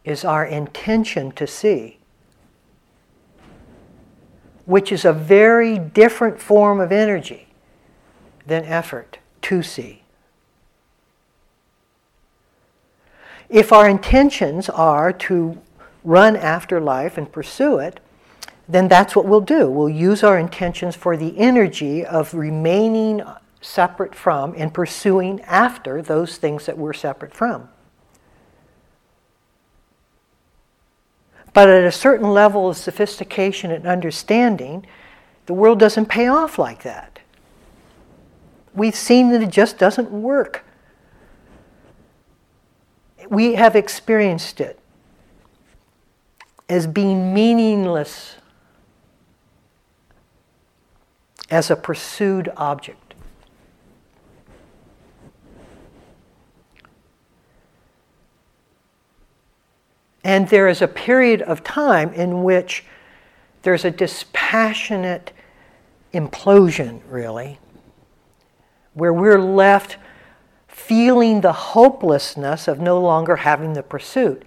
is 0.04 0.24
our 0.24 0.44
intention 0.44 1.32
to 1.32 1.46
see, 1.46 1.98
which 4.66 4.92
is 4.92 5.04
a 5.04 5.12
very 5.12 5.78
different 5.78 6.40
form 6.40 6.80
of 6.80 6.92
energy 6.92 7.48
than 8.46 8.64
effort 8.64 9.18
to 9.42 9.62
see. 9.62 10.02
If 13.48 13.72
our 13.72 13.88
intentions 13.88 14.68
are 14.68 15.12
to 15.12 15.58
run 16.02 16.36
after 16.36 16.80
life 16.80 17.16
and 17.16 17.30
pursue 17.30 17.78
it, 17.78 18.00
then 18.68 18.88
that's 18.88 19.14
what 19.14 19.26
we'll 19.26 19.40
do. 19.40 19.68
We'll 19.68 19.88
use 19.88 20.22
our 20.22 20.38
intentions 20.38 20.96
for 20.96 21.16
the 21.16 21.38
energy 21.38 22.04
of 22.04 22.34
remaining 22.34 23.22
separate 23.60 24.14
from 24.14 24.54
and 24.56 24.72
pursuing 24.72 25.40
after 25.42 26.02
those 26.02 26.36
things 26.36 26.66
that 26.66 26.76
we're 26.78 26.92
separate 26.92 27.34
from. 27.34 27.68
But 31.54 31.68
at 31.70 31.84
a 31.84 31.92
certain 31.92 32.34
level 32.34 32.68
of 32.68 32.76
sophistication 32.76 33.70
and 33.70 33.86
understanding, 33.86 34.84
the 35.46 35.54
world 35.54 35.78
doesn't 35.78 36.06
pay 36.06 36.26
off 36.26 36.58
like 36.58 36.82
that. 36.82 37.20
We've 38.74 38.94
seen 38.94 39.30
that 39.30 39.40
it 39.40 39.50
just 39.50 39.78
doesn't 39.78 40.10
work. 40.10 40.64
We 43.30 43.54
have 43.54 43.76
experienced 43.76 44.60
it 44.60 44.80
as 46.68 46.88
being 46.88 47.32
meaningless 47.32 48.36
as 51.50 51.70
a 51.70 51.76
pursued 51.76 52.50
object. 52.56 52.98
And 60.24 60.48
there 60.48 60.68
is 60.68 60.80
a 60.80 60.88
period 60.88 61.42
of 61.42 61.62
time 61.62 62.12
in 62.14 62.42
which 62.42 62.84
there's 63.62 63.84
a 63.84 63.90
dispassionate 63.90 65.32
implosion, 66.12 67.00
really, 67.08 67.58
where 68.94 69.12
we're 69.12 69.40
left 69.40 69.98
feeling 70.66 71.40
the 71.40 71.52
hopelessness 71.52 72.66
of 72.68 72.80
no 72.80 73.00
longer 73.00 73.37
having 73.37 73.74
the 73.74 73.82
pursuit. 73.82 74.42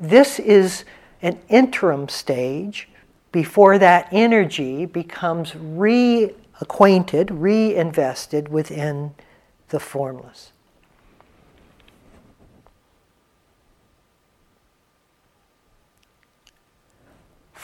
This 0.00 0.38
is 0.38 0.84
an 1.22 1.38
interim 1.48 2.08
stage 2.08 2.88
before 3.32 3.78
that 3.78 4.08
energy 4.12 4.86
becomes 4.86 5.52
reacquainted, 5.52 7.28
reinvested 7.30 8.48
within 8.48 9.14
the 9.68 9.80
formless. 9.80 10.52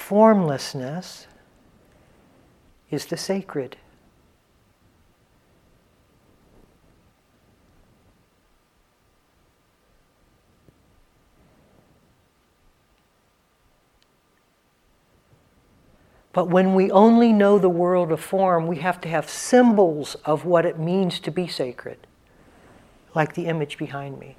Formlessness 0.05 1.27
is 2.91 3.07
the 3.07 3.17
sacred. 3.17 3.75
But 16.35 16.51
when 16.51 16.75
we 16.75 16.91
only 16.91 17.33
know 17.33 17.59
the 17.59 17.71
world 17.71 18.13
of 18.13 18.21
form, 18.21 18.67
we 18.67 18.77
have 18.81 19.01
to 19.01 19.09
have 19.09 19.31
symbols 19.31 20.17
of 20.27 20.45
what 20.45 20.67
it 20.67 20.79
means 20.79 21.19
to 21.21 21.31
be 21.31 21.47
sacred, 21.47 22.07
like 23.15 23.33
the 23.33 23.47
image 23.47 23.79
behind 23.79 24.19
me, 24.19 24.37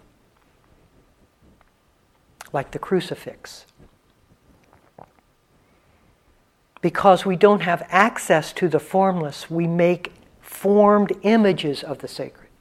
like 2.54 2.70
the 2.70 2.78
crucifix. 2.78 3.66
Because 6.86 7.26
we 7.26 7.36
don't 7.36 7.64
have 7.64 7.82
access 7.90 8.54
to 8.54 8.70
the 8.70 8.78
formless, 8.78 9.50
we 9.50 9.66
make 9.66 10.12
formed 10.40 11.12
images 11.24 11.82
of 11.82 11.98
the 11.98 12.08
sacred. 12.08 12.52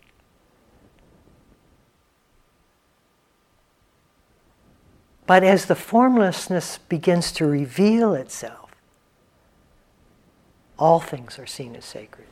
But 5.27 5.45
as 5.45 5.67
the 5.67 5.75
formlessness 5.75 6.79
begins 6.79 7.33
to 7.33 7.45
reveal 7.45 8.15
itself, 8.15 8.75
all 10.79 11.01
things 11.01 11.39
are 11.39 11.45
seen 11.45 11.77
as 11.77 11.85
sacred. 11.85 12.29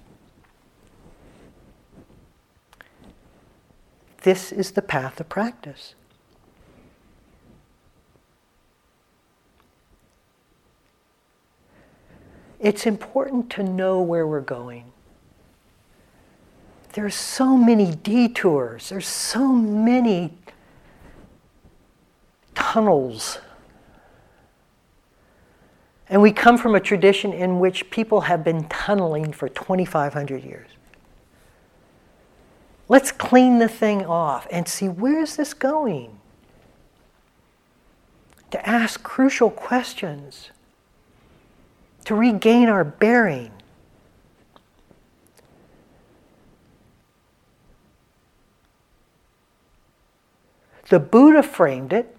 This 4.22 4.50
is 4.50 4.70
the 4.70 4.80
path 4.80 5.20
of 5.20 5.28
practice. 5.28 5.94
It's 12.62 12.86
important 12.86 13.50
to 13.50 13.62
know 13.64 14.00
where 14.00 14.26
we're 14.26 14.40
going. 14.40 14.84
There's 16.92 17.14
so 17.14 17.56
many 17.56 17.92
detours, 17.92 18.88
there's 18.88 19.08
so 19.08 19.48
many 19.48 20.32
tunnels. 22.54 23.38
And 26.08 26.22
we 26.22 26.30
come 26.30 26.56
from 26.56 26.74
a 26.74 26.80
tradition 26.80 27.32
in 27.32 27.58
which 27.58 27.90
people 27.90 28.22
have 28.22 28.44
been 28.44 28.68
tunneling 28.68 29.32
for 29.32 29.48
2,500 29.48 30.44
years. 30.44 30.68
Let's 32.88 33.10
clean 33.10 33.58
the 33.58 33.68
thing 33.68 34.04
off 34.04 34.46
and 34.52 34.68
see 34.68 34.88
where 34.88 35.20
is 35.20 35.36
this 35.36 35.54
going? 35.54 36.20
To 38.50 38.68
ask 38.68 39.02
crucial 39.02 39.50
questions 39.50 40.50
to 42.04 42.14
regain 42.14 42.68
our 42.68 42.84
bearing. 42.84 43.50
The 50.88 51.00
Buddha 51.00 51.42
framed 51.42 51.92
it 51.92 52.16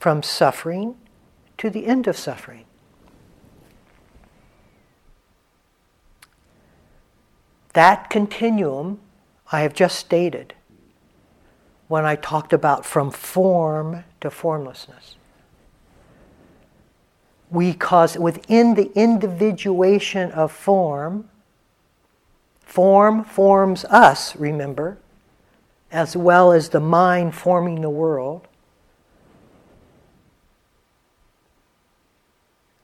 from 0.00 0.22
suffering 0.22 0.96
to 1.58 1.70
the 1.70 1.86
end 1.86 2.08
of 2.08 2.16
suffering. 2.16 2.64
That 7.74 8.10
continuum 8.10 9.00
I 9.52 9.60
have 9.60 9.74
just 9.74 9.98
stated 9.98 10.54
when 11.86 12.04
I 12.04 12.16
talked 12.16 12.52
about 12.52 12.84
from 12.84 13.10
form 13.10 14.04
to 14.20 14.30
formlessness 14.30 15.17
we 17.50 17.72
cause 17.72 18.18
within 18.18 18.74
the 18.74 18.90
individuation 18.94 20.30
of 20.32 20.52
form, 20.52 21.28
form 22.60 23.24
forms 23.24 23.84
us, 23.86 24.36
remember, 24.36 24.98
as 25.90 26.16
well 26.16 26.52
as 26.52 26.68
the 26.68 26.80
mind 26.80 27.34
forming 27.34 27.80
the 27.80 27.90
world. 27.90 28.46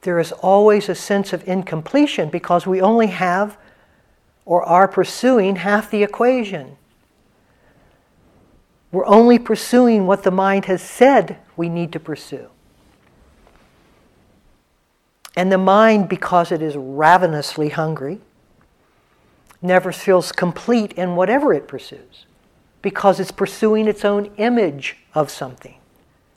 There 0.01 0.19
is 0.19 0.33
always 0.33 0.89
a 0.89 0.95
sense 0.95 1.33
of 1.33 1.47
incompletion 1.49 2.29
because 2.29 2.67
we 2.67 2.81
only 2.81 3.09
have 3.09 3.57
or 4.45 4.63
are 4.63 4.89
pursuing 4.89 5.57
half 5.57 5.91
the 5.91 6.03
equation. 6.03 6.77
We're 8.93 9.07
only 9.07 9.39
pursuing 9.39 10.07
what 10.07 10.23
the 10.23 10.31
mind 10.31 10.67
has 10.67 10.83
said 10.83 11.39
we 11.57 11.69
need 11.69 11.93
to 11.93 12.01
pursue. 12.01 12.51
And 15.37 15.51
the 15.51 15.59
mind, 15.59 16.09
because 16.09 16.53
it 16.53 16.63
is 16.63 16.77
ravenously 16.77 17.71
hungry, 17.71 18.21
never 19.61 19.91
feels 19.91 20.31
complete 20.31 20.93
in 20.93 21.17
whatever 21.17 21.53
it 21.53 21.67
pursues 21.67 22.27
because 22.83 23.19
it's 23.19 23.33
pursuing 23.33 23.89
its 23.89 24.05
own 24.05 24.31
image 24.37 24.99
of 25.15 25.31
something. 25.31 25.77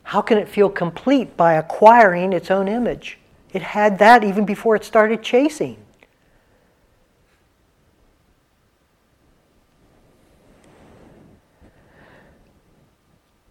How 0.04 0.22
can 0.22 0.38
it 0.38 0.48
feel 0.48 0.70
complete 0.70 1.36
by 1.36 1.56
acquiring 1.56 2.32
its 2.32 2.50
own 2.50 2.70
image? 2.70 3.18
It 3.52 3.62
had 3.62 4.00
that 4.00 4.24
even 4.24 4.46
before 4.46 4.76
it 4.78 4.86
started 4.86 5.22
chasing. 5.22 5.76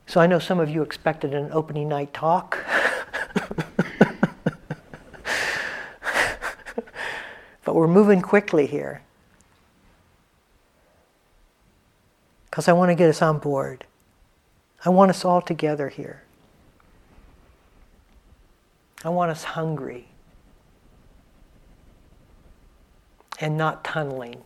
So 0.06 0.20
I 0.22 0.26
know 0.26 0.38
some 0.38 0.58
of 0.58 0.70
you 0.70 0.80
expected 0.80 1.34
an 1.34 1.50
opening 1.52 1.88
night 1.88 2.14
talk. 2.14 2.64
But 7.66 7.74
we're 7.74 7.88
moving 7.88 8.22
quickly 8.22 8.66
here. 8.68 9.02
Because 12.44 12.68
I 12.68 12.72
want 12.72 12.90
to 12.90 12.94
get 12.94 13.10
us 13.10 13.20
on 13.20 13.40
board. 13.40 13.84
I 14.84 14.90
want 14.90 15.10
us 15.10 15.24
all 15.24 15.42
together 15.42 15.88
here. 15.88 16.22
I 19.04 19.08
want 19.08 19.32
us 19.32 19.42
hungry 19.42 20.06
and 23.40 23.58
not 23.58 23.82
tunneling. 23.82 24.42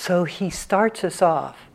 So 0.00 0.24
he 0.24 0.48
starts 0.48 1.04
us 1.04 1.20
off 1.20 1.68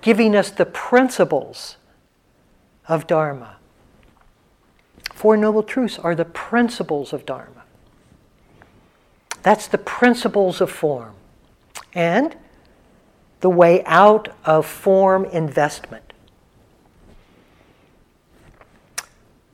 giving 0.00 0.34
us 0.34 0.50
the 0.50 0.66
principles 0.66 1.76
of 2.88 3.06
Dharma. 3.06 3.58
Four 5.12 5.36
Noble 5.36 5.62
Truths 5.62 6.00
are 6.00 6.16
the 6.16 6.24
principles 6.24 7.12
of 7.12 7.24
Dharma. 7.24 7.62
That's 9.44 9.68
the 9.68 9.78
principles 9.78 10.60
of 10.60 10.68
form. 10.68 11.14
And 11.94 12.34
the 13.40 13.50
way 13.50 13.84
out 13.84 14.34
of 14.44 14.66
form 14.66 15.26
investment. 15.26 16.12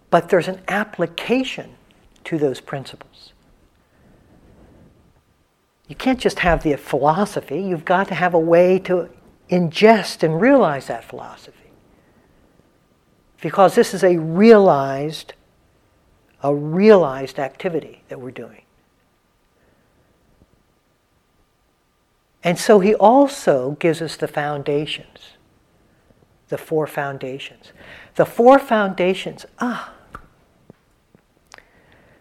But 0.09 0.31
there's 0.31 0.49
an 0.49 0.63
application 0.69 1.75
to 2.25 2.39
those 2.39 2.63
principles. 2.63 3.35
You 5.91 5.97
can't 5.97 6.21
just 6.21 6.39
have 6.39 6.63
the 6.63 6.77
philosophy, 6.77 7.61
you've 7.61 7.85
got 7.85 8.07
to 8.09 8.15
have 8.15 8.33
a 8.33 8.39
way 8.39 8.79
to 8.79 9.11
ingest 9.51 10.23
and 10.23 10.41
realize 10.41 10.87
that 10.87 11.03
philosophy. 11.03 11.73
Because 13.41 13.75
this 13.75 13.93
is 13.93 14.05
a 14.05 14.17
realized, 14.17 15.33
a 16.45 16.55
realized 16.55 17.41
activity 17.41 18.05
that 18.09 18.21
we're 18.21 18.31
doing. 18.31 18.63
And 22.45 22.57
so 22.57 22.79
he 22.79 22.95
also 22.95 23.73
gives 23.81 24.01
us 24.01 24.17
the 24.17 24.29
foundations, 24.29 25.31
the 26.51 26.59
four 26.59 26.87
foundations. 26.87 27.73
The 28.15 28.27
four 28.27 28.61
foundations, 28.61 29.45
ah. 29.59 29.93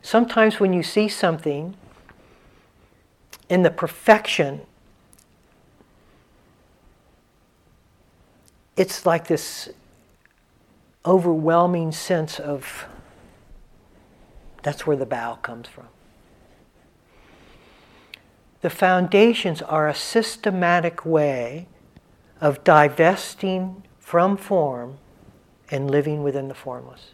Sometimes 0.01 0.59
when 0.59 0.73
you 0.73 0.81
see 0.81 1.07
something 1.07 1.75
in 3.49 3.63
the 3.63 3.71
perfection, 3.71 4.61
it's 8.77 9.05
like 9.05 9.27
this 9.27 9.69
overwhelming 11.05 11.91
sense 11.91 12.39
of 12.39 12.85
that's 14.61 14.85
where 14.85 14.95
the 14.95 15.05
bow 15.05 15.35
comes 15.35 15.67
from. 15.67 15.87
The 18.61 18.69
foundations 18.69 19.61
are 19.61 19.87
a 19.87 19.95
systematic 19.95 21.05
way 21.05 21.67
of 22.41 22.63
divesting 22.63 23.83
from 23.99 24.37
form 24.37 24.97
and 25.71 25.89
living 25.89 26.23
within 26.23 26.49
the 26.49 26.53
formless. 26.53 27.13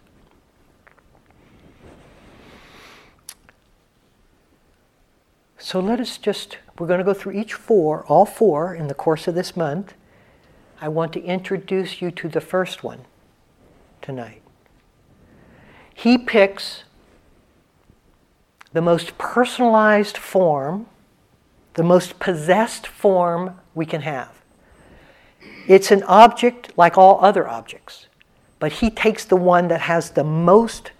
So 5.76 5.82
let 5.82 6.00
us 6.00 6.18
just, 6.18 6.58
we're 6.80 6.88
going 6.88 7.00
to 7.00 7.04
go 7.04 7.14
through 7.14 7.34
each 7.34 7.54
four, 7.54 8.06
all 8.06 8.26
four, 8.26 8.74
in 8.74 8.88
the 8.88 8.94
course 8.94 9.28
of 9.28 9.36
this 9.36 9.58
month. 9.58 9.94
I 10.80 10.88
want 10.88 11.12
to 11.12 11.22
introduce 11.22 12.02
you 12.02 12.12
to 12.12 12.30
the 12.30 12.40
first 12.40 12.82
one 12.82 13.02
tonight. 14.02 14.42
He 15.94 16.18
picks 16.18 16.86
the 18.72 18.82
most 18.82 19.18
personalized 19.18 20.16
form, 20.16 20.86
the 21.74 21.84
most 21.84 22.20
possessed 22.20 22.88
form 22.88 23.60
we 23.74 23.86
can 23.86 24.04
have. 24.04 24.32
It's 25.68 25.92
an 25.92 26.04
object 26.04 26.72
like 26.78 26.98
all 26.98 27.20
other 27.22 27.50
objects, 27.50 28.08
but 28.60 28.72
he 28.72 28.90
takes 28.90 29.26
the 29.26 29.36
one 29.36 29.68
that 29.68 29.82
has 29.82 30.12
the 30.12 30.24
most 30.24 30.92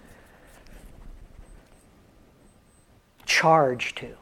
charge 3.24 3.94
to 3.94 4.16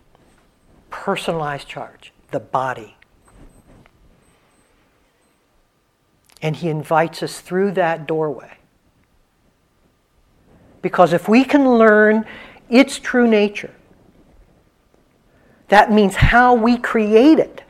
personalized 0.94 1.66
charge, 1.66 2.12
the 2.30 2.38
body. 2.38 2.94
And 6.40 6.54
he 6.54 6.68
invites 6.68 7.20
us 7.20 7.40
through 7.40 7.72
that 7.72 8.06
doorway. 8.06 8.58
Because 10.82 11.12
if 11.12 11.28
we 11.28 11.44
can 11.44 11.68
learn 11.68 12.24
its 12.70 13.00
true 13.00 13.26
nature, 13.26 13.74
that 15.68 15.90
means 15.90 16.14
how 16.14 16.54
we 16.54 16.78
create 16.78 17.40
it. 17.40 17.62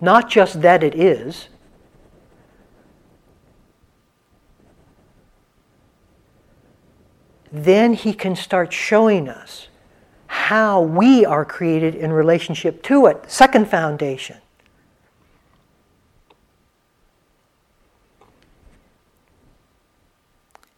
Not 0.00 0.30
just 0.30 0.62
that 0.62 0.84
it 0.84 0.94
is. 0.94 1.48
Then 7.54 7.92
he 7.92 8.12
can 8.12 8.34
start 8.34 8.72
showing 8.72 9.28
us 9.28 9.68
how 10.26 10.80
we 10.80 11.24
are 11.24 11.44
created 11.44 11.94
in 11.94 12.12
relationship 12.12 12.82
to 12.82 13.06
it. 13.06 13.30
Second 13.30 13.68
foundation. 13.68 14.38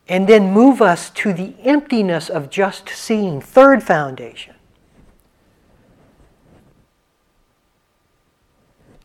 And 0.06 0.28
then 0.28 0.52
move 0.52 0.82
us 0.82 1.08
to 1.10 1.32
the 1.32 1.54
emptiness 1.64 2.28
of 2.28 2.50
just 2.50 2.90
seeing. 2.90 3.40
Third 3.40 3.82
foundation. 3.82 4.54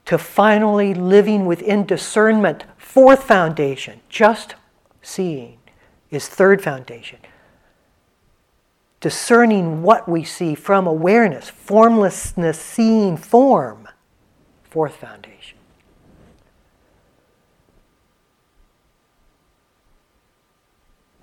To 0.04 0.18
finally 0.18 0.94
living 0.94 1.46
within 1.46 1.86
discernment. 1.86 2.66
Fourth 2.78 3.24
foundation. 3.24 4.02
Just 4.10 4.56
seeing 5.02 5.58
is 6.10 6.28
third 6.28 6.62
foundation 6.62 7.20
discerning 9.02 9.82
what 9.82 10.08
we 10.08 10.24
see 10.24 10.56
from 10.56 10.88
awareness, 10.88 11.50
formlessness 11.50 12.60
seeing 12.60 13.18
form. 13.18 13.90
Fourth 14.64 14.96
foundation. 14.96 15.58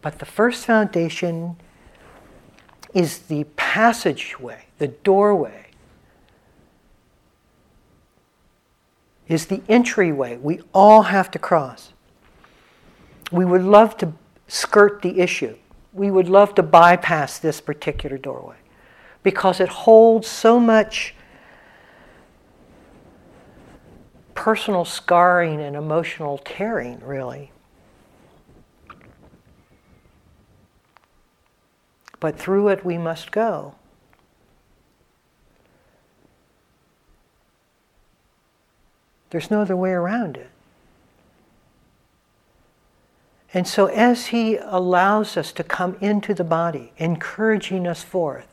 But 0.02 0.18
the 0.18 0.26
first 0.26 0.66
foundation 0.66 1.56
is 2.92 3.20
the 3.20 3.44
passageway, 3.56 4.66
the 4.78 4.88
doorway, 4.88 5.66
is 9.28 9.46
the 9.46 9.62
entryway 9.68 10.36
we 10.36 10.60
all 10.72 11.02
have 11.02 11.30
to 11.30 11.38
cross. 11.38 11.92
We 13.30 13.44
would 13.44 13.62
love 13.62 13.96
to 13.98 14.14
skirt 14.46 15.02
the 15.02 15.20
issue 15.20 15.56
we 15.98 16.10
would 16.10 16.28
love 16.28 16.54
to 16.54 16.62
bypass 16.62 17.38
this 17.38 17.60
particular 17.60 18.16
doorway 18.16 18.56
because 19.22 19.60
it 19.60 19.68
holds 19.68 20.28
so 20.28 20.58
much 20.60 21.14
personal 24.34 24.84
scarring 24.84 25.60
and 25.60 25.74
emotional 25.74 26.38
tearing, 26.38 27.00
really. 27.04 27.50
But 32.20 32.38
through 32.38 32.68
it 32.68 32.84
we 32.84 32.98
must 32.98 33.32
go. 33.32 33.74
There's 39.30 39.50
no 39.50 39.60
other 39.60 39.76
way 39.76 39.90
around 39.90 40.36
it. 40.36 40.50
And 43.54 43.66
so, 43.66 43.86
as 43.86 44.26
He 44.26 44.56
allows 44.56 45.36
us 45.36 45.52
to 45.52 45.64
come 45.64 45.96
into 46.00 46.34
the 46.34 46.44
body, 46.44 46.92
encouraging 46.98 47.86
us 47.86 48.02
forth, 48.02 48.46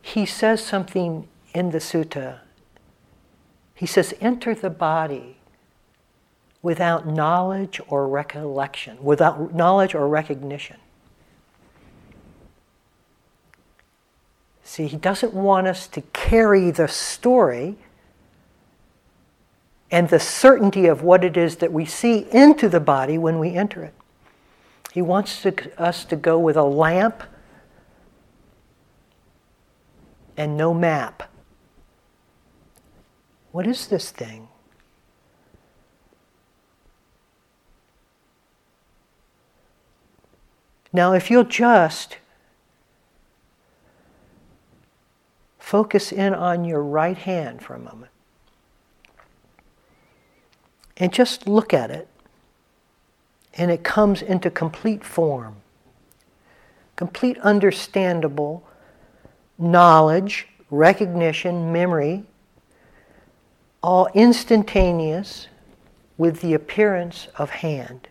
He 0.00 0.24
says 0.24 0.64
something 0.64 1.28
in 1.52 1.70
the 1.70 1.78
sutta. 1.78 2.40
He 3.74 3.86
says, 3.86 4.14
Enter 4.20 4.54
the 4.54 4.70
body 4.70 5.38
without 6.62 7.06
knowledge 7.06 7.80
or 7.88 8.06
recollection, 8.06 9.02
without 9.02 9.52
knowledge 9.52 9.94
or 9.94 10.06
recognition. 10.06 10.76
See, 14.62 14.86
He 14.86 14.96
doesn't 14.96 15.34
want 15.34 15.66
us 15.66 15.88
to 15.88 16.02
carry 16.12 16.70
the 16.70 16.86
story 16.86 17.76
and 19.92 20.08
the 20.08 20.18
certainty 20.18 20.86
of 20.86 21.02
what 21.02 21.22
it 21.22 21.36
is 21.36 21.56
that 21.56 21.70
we 21.70 21.84
see 21.84 22.26
into 22.32 22.66
the 22.66 22.80
body 22.80 23.18
when 23.18 23.38
we 23.38 23.52
enter 23.52 23.84
it. 23.84 23.94
He 24.90 25.02
wants 25.02 25.42
to, 25.42 25.80
us 25.80 26.06
to 26.06 26.16
go 26.16 26.38
with 26.38 26.56
a 26.56 26.64
lamp 26.64 27.22
and 30.34 30.56
no 30.56 30.72
map. 30.72 31.30
What 33.52 33.66
is 33.66 33.86
this 33.86 34.10
thing? 34.10 34.48
Now, 40.90 41.12
if 41.12 41.30
you'll 41.30 41.44
just 41.44 42.16
focus 45.58 46.12
in 46.12 46.34
on 46.34 46.64
your 46.64 46.82
right 46.82 47.16
hand 47.16 47.62
for 47.62 47.74
a 47.74 47.78
moment 47.78 48.11
and 51.02 51.12
just 51.12 51.48
look 51.48 51.74
at 51.74 51.90
it, 51.90 52.06
and 53.54 53.72
it 53.72 53.82
comes 53.82 54.22
into 54.22 54.48
complete 54.48 55.02
form, 55.02 55.56
complete 56.94 57.36
understandable 57.38 58.62
knowledge, 59.58 60.46
recognition, 60.70 61.72
memory, 61.72 62.22
all 63.82 64.06
instantaneous 64.14 65.48
with 66.18 66.40
the 66.40 66.54
appearance 66.54 67.26
of 67.36 67.50
hand. 67.50 68.06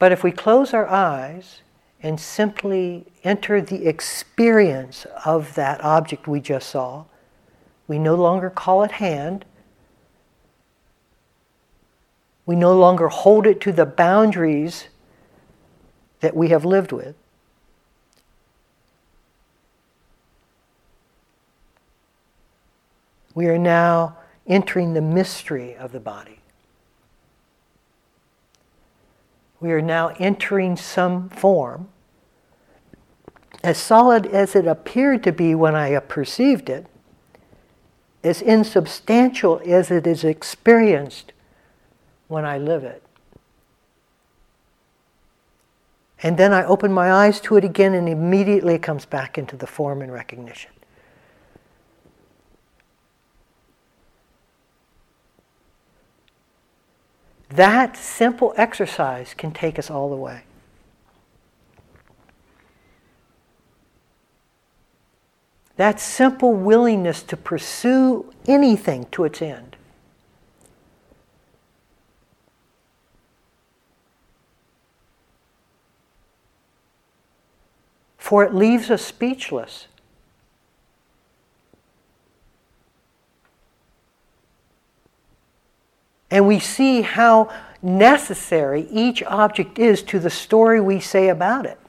But 0.00 0.10
if 0.10 0.24
we 0.24 0.32
close 0.32 0.74
our 0.74 0.88
eyes 0.88 1.60
and 2.02 2.18
simply 2.18 3.06
enter 3.22 3.60
the 3.60 3.86
experience 3.86 5.06
of 5.24 5.54
that 5.54 5.80
object 5.84 6.26
we 6.26 6.40
just 6.40 6.68
saw, 6.68 7.04
we 7.86 8.00
no 8.00 8.16
longer 8.16 8.50
call 8.50 8.82
it 8.82 8.90
hand, 8.90 9.44
we 12.48 12.56
no 12.56 12.74
longer 12.74 13.08
hold 13.08 13.46
it 13.46 13.60
to 13.60 13.72
the 13.72 13.84
boundaries 13.84 14.88
that 16.20 16.34
we 16.34 16.48
have 16.48 16.64
lived 16.64 16.92
with. 16.92 17.14
We 23.34 23.48
are 23.48 23.58
now 23.58 24.16
entering 24.46 24.94
the 24.94 25.02
mystery 25.02 25.76
of 25.76 25.92
the 25.92 26.00
body. 26.00 26.40
We 29.60 29.70
are 29.72 29.82
now 29.82 30.14
entering 30.18 30.78
some 30.78 31.28
form, 31.28 31.90
as 33.62 33.76
solid 33.76 34.24
as 34.24 34.56
it 34.56 34.66
appeared 34.66 35.22
to 35.24 35.32
be 35.32 35.54
when 35.54 35.74
I 35.74 35.98
perceived 35.98 36.70
it, 36.70 36.86
as 38.24 38.40
insubstantial 38.40 39.60
as 39.66 39.90
it 39.90 40.06
is 40.06 40.24
experienced 40.24 41.34
when 42.28 42.44
I 42.44 42.58
live 42.58 42.84
it. 42.84 43.02
And 46.22 46.36
then 46.36 46.52
I 46.52 46.64
open 46.64 46.92
my 46.92 47.12
eyes 47.12 47.40
to 47.42 47.56
it 47.56 47.64
again, 47.64 47.94
and 47.94 48.08
immediately 48.08 48.74
it 48.74 48.82
comes 48.82 49.06
back 49.06 49.38
into 49.38 49.56
the 49.56 49.66
form 49.66 50.02
and 50.02 50.12
recognition. 50.12 50.70
That 57.50 57.96
simple 57.96 58.52
exercise 58.56 59.32
can 59.32 59.52
take 59.52 59.78
us 59.78 59.90
all 59.90 60.10
the 60.10 60.16
way. 60.16 60.42
That 65.76 66.00
simple 66.00 66.52
willingness 66.52 67.22
to 67.22 67.36
pursue 67.36 68.30
anything 68.46 69.06
to 69.12 69.24
its 69.24 69.40
end. 69.40 69.77
For 78.28 78.44
it 78.44 78.52
leaves 78.52 78.90
us 78.90 79.02
speechless. 79.02 79.86
And 86.30 86.46
we 86.46 86.58
see 86.58 87.00
how 87.00 87.50
necessary 87.80 88.86
each 88.90 89.22
object 89.22 89.78
is 89.78 90.02
to 90.02 90.18
the 90.18 90.28
story 90.28 90.78
we 90.78 91.00
say 91.00 91.30
about 91.30 91.64
it. 91.64 91.80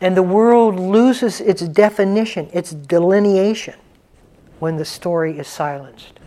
And 0.00 0.16
the 0.16 0.22
world 0.24 0.80
loses 0.80 1.40
its 1.40 1.62
definition, 1.62 2.50
its 2.52 2.72
delineation, 2.72 3.76
when 4.58 4.78
the 4.78 4.84
story 4.84 5.38
is 5.38 5.46
silenced. 5.46 6.18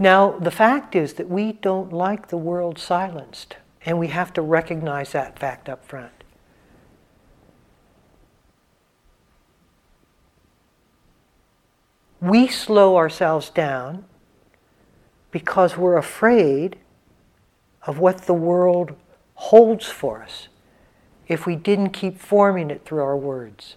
Now, 0.00 0.30
the 0.30 0.50
fact 0.50 0.96
is 0.96 1.12
that 1.14 1.28
we 1.28 1.52
don't 1.52 1.92
like 1.92 2.28
the 2.28 2.38
world 2.38 2.78
silenced, 2.78 3.58
and 3.84 3.98
we 3.98 4.08
have 4.08 4.32
to 4.32 4.40
recognize 4.40 5.12
that 5.12 5.38
fact 5.38 5.68
up 5.68 5.84
front. 5.84 6.24
We 12.18 12.48
slow 12.48 12.96
ourselves 12.96 13.50
down 13.50 14.06
because 15.30 15.76
we're 15.76 15.98
afraid 15.98 16.78
of 17.86 17.98
what 17.98 18.22
the 18.22 18.34
world 18.34 18.94
holds 19.34 19.86
for 19.86 20.22
us 20.22 20.48
if 21.28 21.44
we 21.44 21.56
didn't 21.56 21.90
keep 21.90 22.18
forming 22.18 22.70
it 22.70 22.86
through 22.86 23.02
our 23.02 23.16
words. 23.18 23.76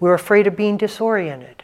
We're 0.00 0.14
afraid 0.14 0.46
of 0.46 0.56
being 0.56 0.78
disoriented. 0.78 1.62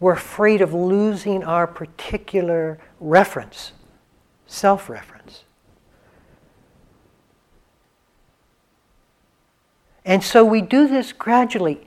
We're 0.00 0.12
afraid 0.12 0.60
of 0.60 0.74
losing 0.74 1.44
our 1.44 1.66
particular 1.66 2.78
reference, 3.00 3.72
self 4.46 4.88
reference. 4.88 5.44
And 10.04 10.24
so 10.24 10.44
we 10.44 10.60
do 10.62 10.88
this 10.88 11.12
gradually 11.12 11.86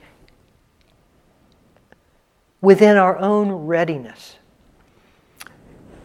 within 2.60 2.96
our 2.96 3.18
own 3.18 3.50
readiness. 3.50 4.36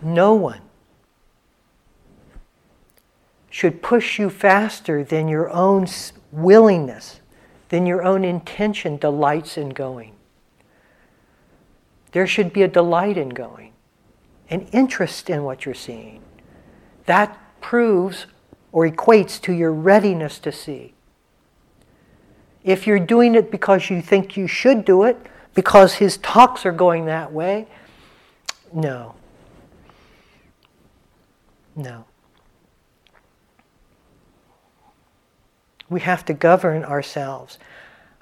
No 0.02 0.34
one 0.34 0.62
should 3.58 3.82
push 3.82 4.20
you 4.20 4.30
faster 4.30 5.04
than 5.04 5.28
your 5.28 5.50
own 5.50 5.88
willingness, 6.32 7.22
than 7.70 7.88
your 7.88 8.04
own 8.04 8.24
intention 8.24 8.98
delights 8.98 9.58
in 9.58 9.70
going. 9.70 10.14
There 12.12 12.28
should 12.28 12.54
be 12.54 12.62
a 12.62 12.68
delight 12.68 13.18
in 13.18 13.30
going, 13.30 13.74
an 14.52 14.68
interest 14.72 15.28
in 15.28 15.44
what 15.44 15.66
you're 15.66 15.74
seeing. 15.74 16.22
That 17.08 17.36
proves 17.60 18.28
or 18.72 18.88
equates 18.88 19.42
to 19.42 19.54
your 19.54 19.74
readiness 19.74 20.38
to 20.38 20.52
see. 20.52 20.94
If 22.64 22.86
you're 22.86 23.00
doing 23.00 23.34
it 23.34 23.50
because 23.50 23.90
you 23.90 24.04
think 24.04 24.38
you 24.38 24.46
should 24.46 24.86
do 24.86 25.02
it, 25.02 25.18
because 25.56 25.96
his 25.96 26.18
talks 26.18 26.64
are 26.64 26.72
going 26.72 27.08
that 27.08 27.34
way, 27.34 27.66
no. 28.72 29.16
No. 31.76 32.06
We 35.90 36.02
have 36.02 36.26
to 36.26 36.34
govern 36.34 36.84
ourselves. 36.84 37.58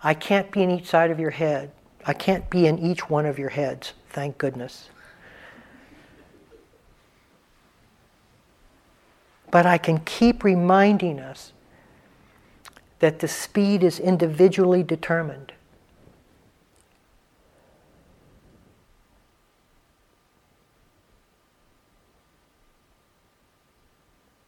I 0.03 0.13
can't 0.13 0.51
be 0.51 0.61
in 0.61 0.69
each 0.69 0.85
side 0.85 1.11
of 1.11 1.19
your 1.19 1.31
head. 1.31 1.71
I 2.05 2.13
can't 2.13 2.47
be 2.49 2.67
in 2.67 2.77
each 2.77 3.09
one 3.09 3.25
of 3.25 3.39
your 3.39 3.49
heads, 3.49 3.93
thank 4.09 4.37
goodness. 4.37 4.89
But 9.49 9.65
I 9.65 9.77
can 9.77 9.99
keep 9.99 10.43
reminding 10.43 11.19
us 11.19 11.53
that 12.99 13.19
the 13.19 13.27
speed 13.27 13.83
is 13.83 13.99
individually 13.99 14.83
determined. 14.83 15.53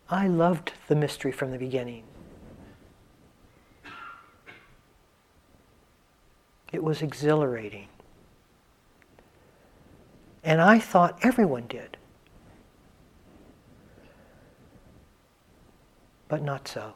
I 0.09 0.27
loved 0.27 0.73
the 0.87 0.95
mystery 0.95 1.31
from 1.31 1.51
the 1.51 1.57
beginning. 1.57 2.03
It 6.71 6.83
was 6.83 7.01
exhilarating. 7.01 7.87
And 10.43 10.61
I 10.61 10.79
thought 10.79 11.17
everyone 11.23 11.65
did. 11.67 11.97
But 16.27 16.41
not 16.41 16.67
so. 16.67 16.93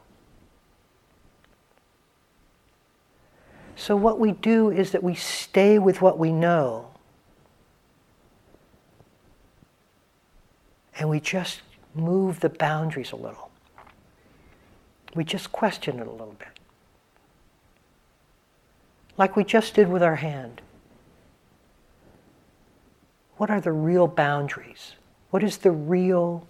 So, 3.76 3.96
what 3.96 4.18
we 4.18 4.32
do 4.32 4.70
is 4.70 4.92
that 4.92 5.02
we 5.02 5.14
stay 5.14 5.78
with 5.78 6.00
what 6.00 6.18
we 6.18 6.30
know. 6.30 6.88
And 10.98 11.08
we 11.08 11.18
just 11.18 11.62
move 11.94 12.40
the 12.40 12.48
boundaries 12.48 13.12
a 13.12 13.16
little. 13.16 13.50
We 15.14 15.24
just 15.24 15.50
question 15.52 15.98
it 15.98 16.06
a 16.06 16.10
little 16.10 16.36
bit. 16.38 16.61
Like 19.18 19.36
we 19.36 19.44
just 19.44 19.74
did 19.74 19.88
with 19.88 20.02
our 20.02 20.16
hand. 20.16 20.60
What 23.36 23.50
are 23.50 23.60
the 23.60 23.72
real 23.72 24.06
boundaries? 24.06 24.92
What 25.30 25.42
is 25.42 25.58
the 25.58 25.70
real, 25.70 26.46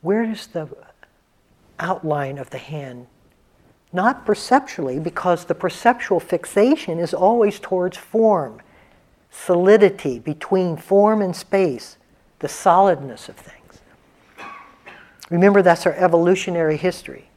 where 0.00 0.22
is 0.22 0.46
the 0.48 0.68
outline 1.78 2.38
of 2.38 2.50
the 2.50 2.58
hand 2.58 3.06
not 3.94 4.26
perceptually, 4.26 4.98
because 4.98 5.44
the 5.44 5.54
perceptual 5.54 6.18
fixation 6.18 6.98
is 6.98 7.14
always 7.14 7.60
towards 7.60 7.96
form, 7.96 8.60
solidity 9.30 10.18
between 10.18 10.76
form 10.76 11.22
and 11.22 11.34
space, 11.34 11.96
the 12.40 12.48
solidness 12.48 13.28
of 13.28 13.36
things. 13.36 13.80
Remember, 15.30 15.62
that's 15.62 15.86
our 15.86 15.92
evolutionary 15.92 16.76
history. 16.76 17.30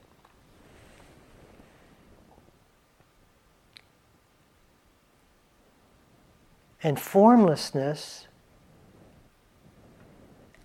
And 6.83 6.99
formlessness, 6.99 8.27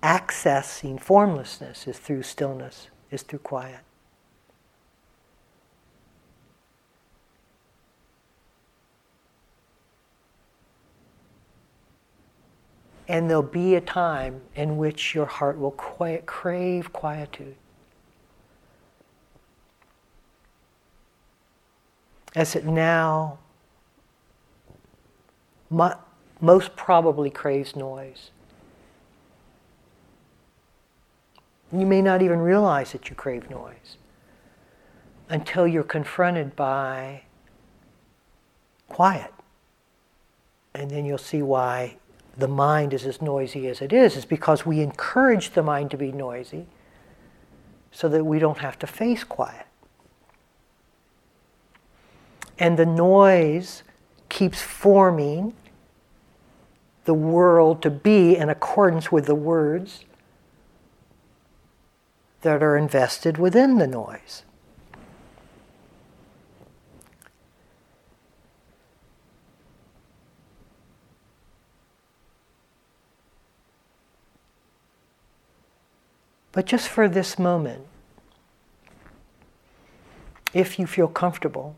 accessing 0.03 1.01
formlessness, 1.01 1.89
is 1.89 1.99
through 1.99 2.23
stillness, 2.23 2.89
is 3.11 3.23
through 3.23 3.39
quiet. 3.41 3.81
And 13.09 13.29
there'll 13.29 13.43
be 13.43 13.75
a 13.75 13.81
time 13.81 14.43
in 14.55 14.77
which 14.77 15.15
your 15.15 15.27
heart 15.27 15.59
will 15.59 15.73
quiet, 15.73 16.25
crave 16.25 16.93
quietude. 16.93 17.57
As 22.35 22.57
it 22.57 22.65
now 22.65 23.39
mo- 25.73 25.99
most 26.41 26.77
probably 26.77 27.31
craves 27.31 27.75
noise. 27.75 28.31
You 31.73 31.87
may 31.87 32.03
not 32.03 32.21
even 32.21 32.41
realize 32.41 32.93
that 32.93 33.09
you 33.09 33.17
crave 33.17 33.49
noise 33.49 33.97
until 35.29 35.67
you're 35.67 35.83
confronted 35.83 36.55
by 36.55 37.23
quiet. 38.89 39.33
And 40.75 40.91
then 40.91 41.05
you'll 41.07 41.19
see 41.19 41.43
why 41.43 41.97
the 42.37 42.49
mind 42.49 42.93
is 42.93 43.07
as 43.07 43.23
noisy 43.23 43.67
as 43.69 43.81
it 43.81 43.93
is 43.93 44.17
is 44.17 44.25
because 44.25 44.65
we 44.67 44.81
encourage 44.81 45.51
the 45.51 45.63
mind 45.63 45.91
to 45.91 45.97
be 45.97 46.13
noisy 46.13 46.67
so 47.91 48.09
that 48.09 48.25
we 48.25 48.39
don't 48.39 48.59
have 48.59 48.79
to 48.79 48.87
face 48.87 49.25
quiet. 49.25 49.67
And 52.59 52.79
the 52.79 52.87
noise 52.87 53.83
keeps 54.29 54.63
forming 54.63 55.55
the 57.05 57.15
world 57.15 57.83
to 57.83 57.91
be 57.91 58.37
in 58.37 58.49
accordance 58.49 59.11
with 59.11 59.27
the 59.27 59.35
words 59.35 60.05
that 62.43 62.63
are 62.63 62.77
invested 62.77 63.39
within 63.39 63.79
the 63.79 63.87
noise. 63.87 64.43
But 76.53 76.67
just 76.67 76.89
for 76.89 77.09
this 77.09 77.39
moment, 77.39 77.87
if 80.53 80.79
you 80.79 80.87
feel 80.87 81.09
comfortable, 81.09 81.77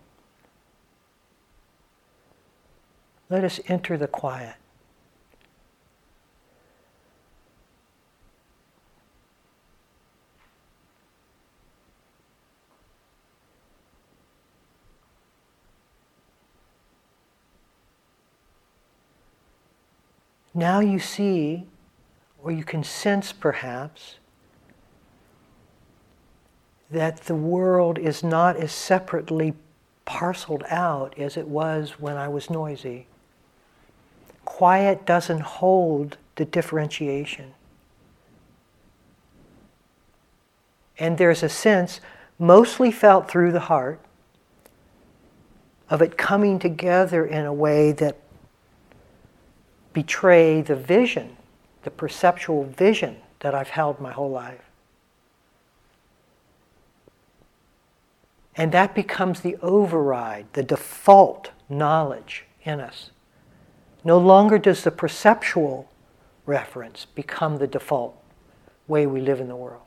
let 3.31 3.45
us 3.45 3.61
enter 3.69 3.97
the 3.97 4.09
quiet. 4.09 4.57
Now 20.55 20.79
you 20.79 21.01
see, 21.01 21.67
or 22.43 22.53
you 22.53 22.63
can 22.63 22.85
sense 22.85 23.33
perhaps, 23.33 24.17
that 26.91 27.23
the 27.23 27.35
world 27.35 27.99
is 27.99 28.23
not 28.23 28.57
as 28.57 28.71
separately 28.71 29.55
parceled 30.05 30.63
out 30.71 31.19
as 31.19 31.37
it 31.37 31.49
was 31.49 31.99
when 31.99 32.17
I 32.17 32.29
was 32.29 32.51
noisy. 32.51 33.07
Quiet 34.45 35.05
doesn't 35.05 35.41
hold 35.41 36.19
the 36.37 36.45
differentiation. 36.45 37.55
And 40.99 41.19
there's 41.19 41.43
a 41.43 41.49
sense, 41.49 42.01
mostly 42.39 42.93
felt 42.93 43.29
through 43.29 43.51
the 43.53 43.61
heart, 43.61 43.99
of 45.91 46.01
it 46.01 46.17
coming 46.17 46.59
together 46.59 47.27
in 47.27 47.45
a 47.45 47.53
way 47.53 47.91
that 47.93 48.17
betray 49.95 50.61
the 50.61 50.77
vision, 50.77 51.37
the 51.85 51.91
perceptual 51.91 52.65
vision 52.65 53.17
that 53.41 53.55
I've 53.55 53.69
held 53.69 54.01
my 54.01 54.13
whole 54.13 54.31
life. 54.31 54.61
And 58.57 58.71
that 58.73 58.95
becomes 58.95 59.41
the 59.41 59.57
override, 59.63 60.47
the 60.53 60.63
default 60.63 61.51
knowledge 61.69 62.45
in 62.65 62.81
us. 62.81 63.11
No 64.05 64.19
longer 64.19 64.59
does 64.59 64.85
the 64.85 64.91
perceptual 64.91 65.91
reference 66.47 67.07
become 67.07 67.57
the 67.57 67.67
default 67.67 68.17
way 68.87 69.07
we 69.07 69.21
live 69.21 69.41
in 69.41 69.49
the 69.49 69.57
world. 69.57 69.83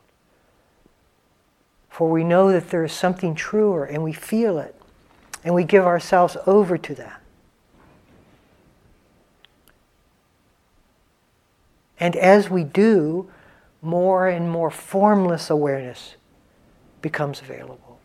For 1.89 2.09
we 2.09 2.23
know 2.23 2.51
that 2.51 2.69
there 2.69 2.83
is 2.83 2.91
something 2.91 3.35
truer 3.35 3.85
and 3.85 4.03
we 4.03 4.13
feel 4.13 4.57
it 4.57 4.75
and 5.43 5.53
we 5.53 5.63
give 5.63 5.85
ourselves 5.85 6.35
over 6.45 6.77
to 6.77 6.95
that. 6.95 7.16
And 11.99 12.15
as 12.15 12.49
we 12.49 12.63
do, 12.63 13.29
more 13.81 14.27
and 14.27 14.49
more 14.49 14.69
formless 14.69 15.49
awareness 15.49 16.15
becomes 17.01 17.41
available. 17.41 17.99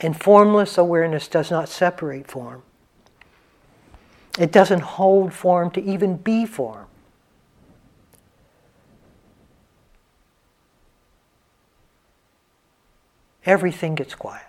And 0.00 0.20
formless 0.20 0.76
awareness 0.76 1.28
does 1.28 1.50
not 1.50 1.68
separate 1.68 2.26
form. 2.26 2.62
It 4.38 4.52
doesn't 4.52 4.80
hold 4.80 5.32
form 5.32 5.70
to 5.72 5.82
even 5.82 6.16
be 6.16 6.44
form. 6.44 6.86
Everything 13.46 13.94
gets 13.94 14.14
quiet. 14.14 14.45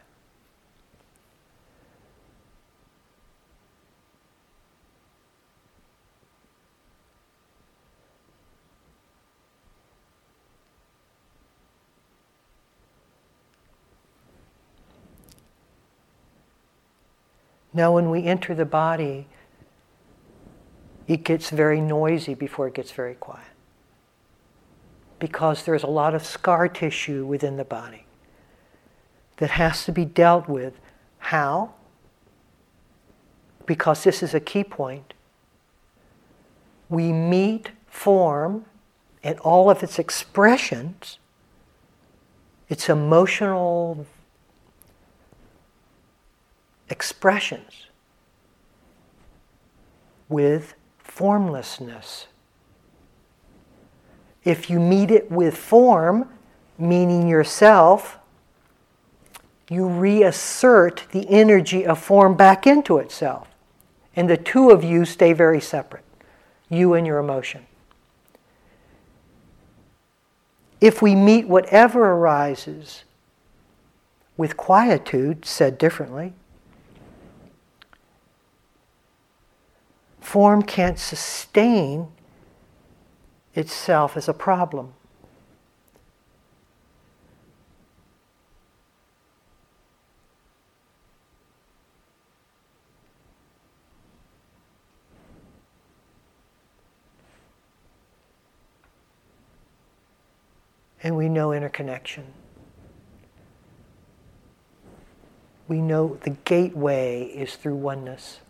Now, 17.77 17.91
when 17.91 18.09
we 18.09 18.23
enter 18.23 18.55
the 18.55 18.65
body, 18.65 19.27
it 21.07 21.23
gets 21.23 21.51
very 21.51 21.79
noisy 21.79 22.33
before 22.33 22.67
it 22.67 22.73
gets 22.73 22.89
very 22.89 23.13
quiet. 23.13 23.51
Because 25.19 25.63
there's 25.63 25.83
a 25.83 25.87
lot 25.87 26.15
of 26.15 26.25
scar 26.25 26.67
tissue 26.67 27.23
within 27.23 27.55
the 27.55 27.63
body 27.63 28.07
that 29.35 29.51
has 29.51 29.85
to 29.85 29.91
be 29.91 30.05
dealt 30.05 30.49
with. 30.49 30.79
How? 31.19 31.75
Because 33.67 34.03
this 34.03 34.23
is 34.23 34.33
a 34.33 34.39
key 34.39 34.63
point. 34.63 35.13
We 36.89 37.13
meet 37.13 37.69
form 37.85 38.65
and 39.21 39.37
all 39.41 39.69
of 39.69 39.83
its 39.83 39.99
expressions, 39.99 41.19
its 42.69 42.89
emotional 42.89 44.07
expressions, 46.89 47.87
with 50.29 50.75
formlessness. 50.97 52.27
If 54.43 54.69
you 54.69 54.79
meet 54.79 55.11
it 55.11 55.31
with 55.31 55.57
form, 55.57 56.29
meaning 56.77 57.27
yourself, 57.27 58.17
you 59.69 59.87
reassert 59.87 61.03
the 61.11 61.29
energy 61.29 61.85
of 61.85 61.99
form 61.99 62.35
back 62.35 62.65
into 62.65 62.97
itself. 62.99 63.49
And 64.15 64.29
the 64.29 64.37
two 64.37 64.69
of 64.69 64.83
you 64.83 65.05
stay 65.05 65.33
very 65.33 65.59
separate, 65.59 66.05
you 66.69 66.93
and 66.93 67.05
your 67.05 67.19
emotion. 67.19 67.65
If 70.79 71.01
we 71.01 71.15
meet 71.15 71.47
whatever 71.47 72.11
arises 72.13 73.03
with 74.37 74.55
quietude, 74.55 75.45
said 75.45 75.77
differently, 75.77 76.33
form 80.27 80.61
can't 80.61 80.99
sustain 80.99 82.05
itself 83.55 84.17
as 84.17 84.27
a 84.27 84.33
problem. 84.33 84.93
And 101.01 101.15
we 101.15 101.29
know 101.29 101.53
interconnection. 101.53 102.25
We 105.69 105.79
know 105.79 106.19
the 106.21 106.31
gateway 106.31 107.23
is 107.23 107.55
through 107.55 107.75
oneness. 107.75 108.41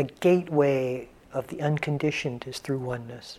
The 0.00 0.14
gateway 0.20 1.06
of 1.30 1.48
the 1.48 1.60
unconditioned 1.60 2.44
is 2.46 2.58
through 2.58 2.78
oneness. 2.78 3.38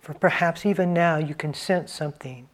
For 0.00 0.14
perhaps 0.14 0.64
even 0.64 0.94
now 0.94 1.16
you 1.16 1.34
can 1.34 1.54
sense 1.54 1.92
something. 1.92 2.48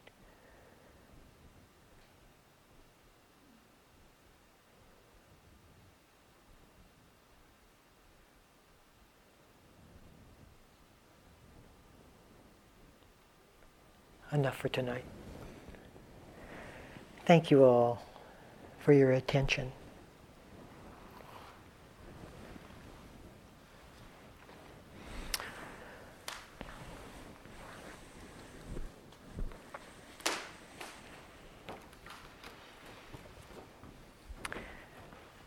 Enough 14.31 14.57
for 14.57 14.69
tonight. 14.69 15.05
Thank 17.29 17.51
you 17.51 17.63
all 17.63 18.01
for 18.79 18.91
your 18.91 19.11
attention. 19.11 19.71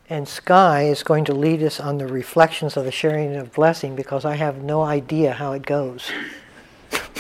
And 0.09 0.29
Sky 0.29 0.85
is 0.85 1.03
going 1.03 1.25
to 1.25 1.35
lead 1.35 1.65
us 1.65 1.81
on 1.81 1.99
the 1.99 2.07
reflections 2.07 2.77
of 2.77 2.85
the 2.85 2.93
sharing 2.93 3.35
of 3.35 3.53
blessing 3.53 3.97
because 3.97 4.25
I 4.25 4.37
have 4.37 4.63
no 4.63 4.83
idea 4.83 5.33
how 5.33 5.51
it 5.51 5.67
goes. 5.67 6.13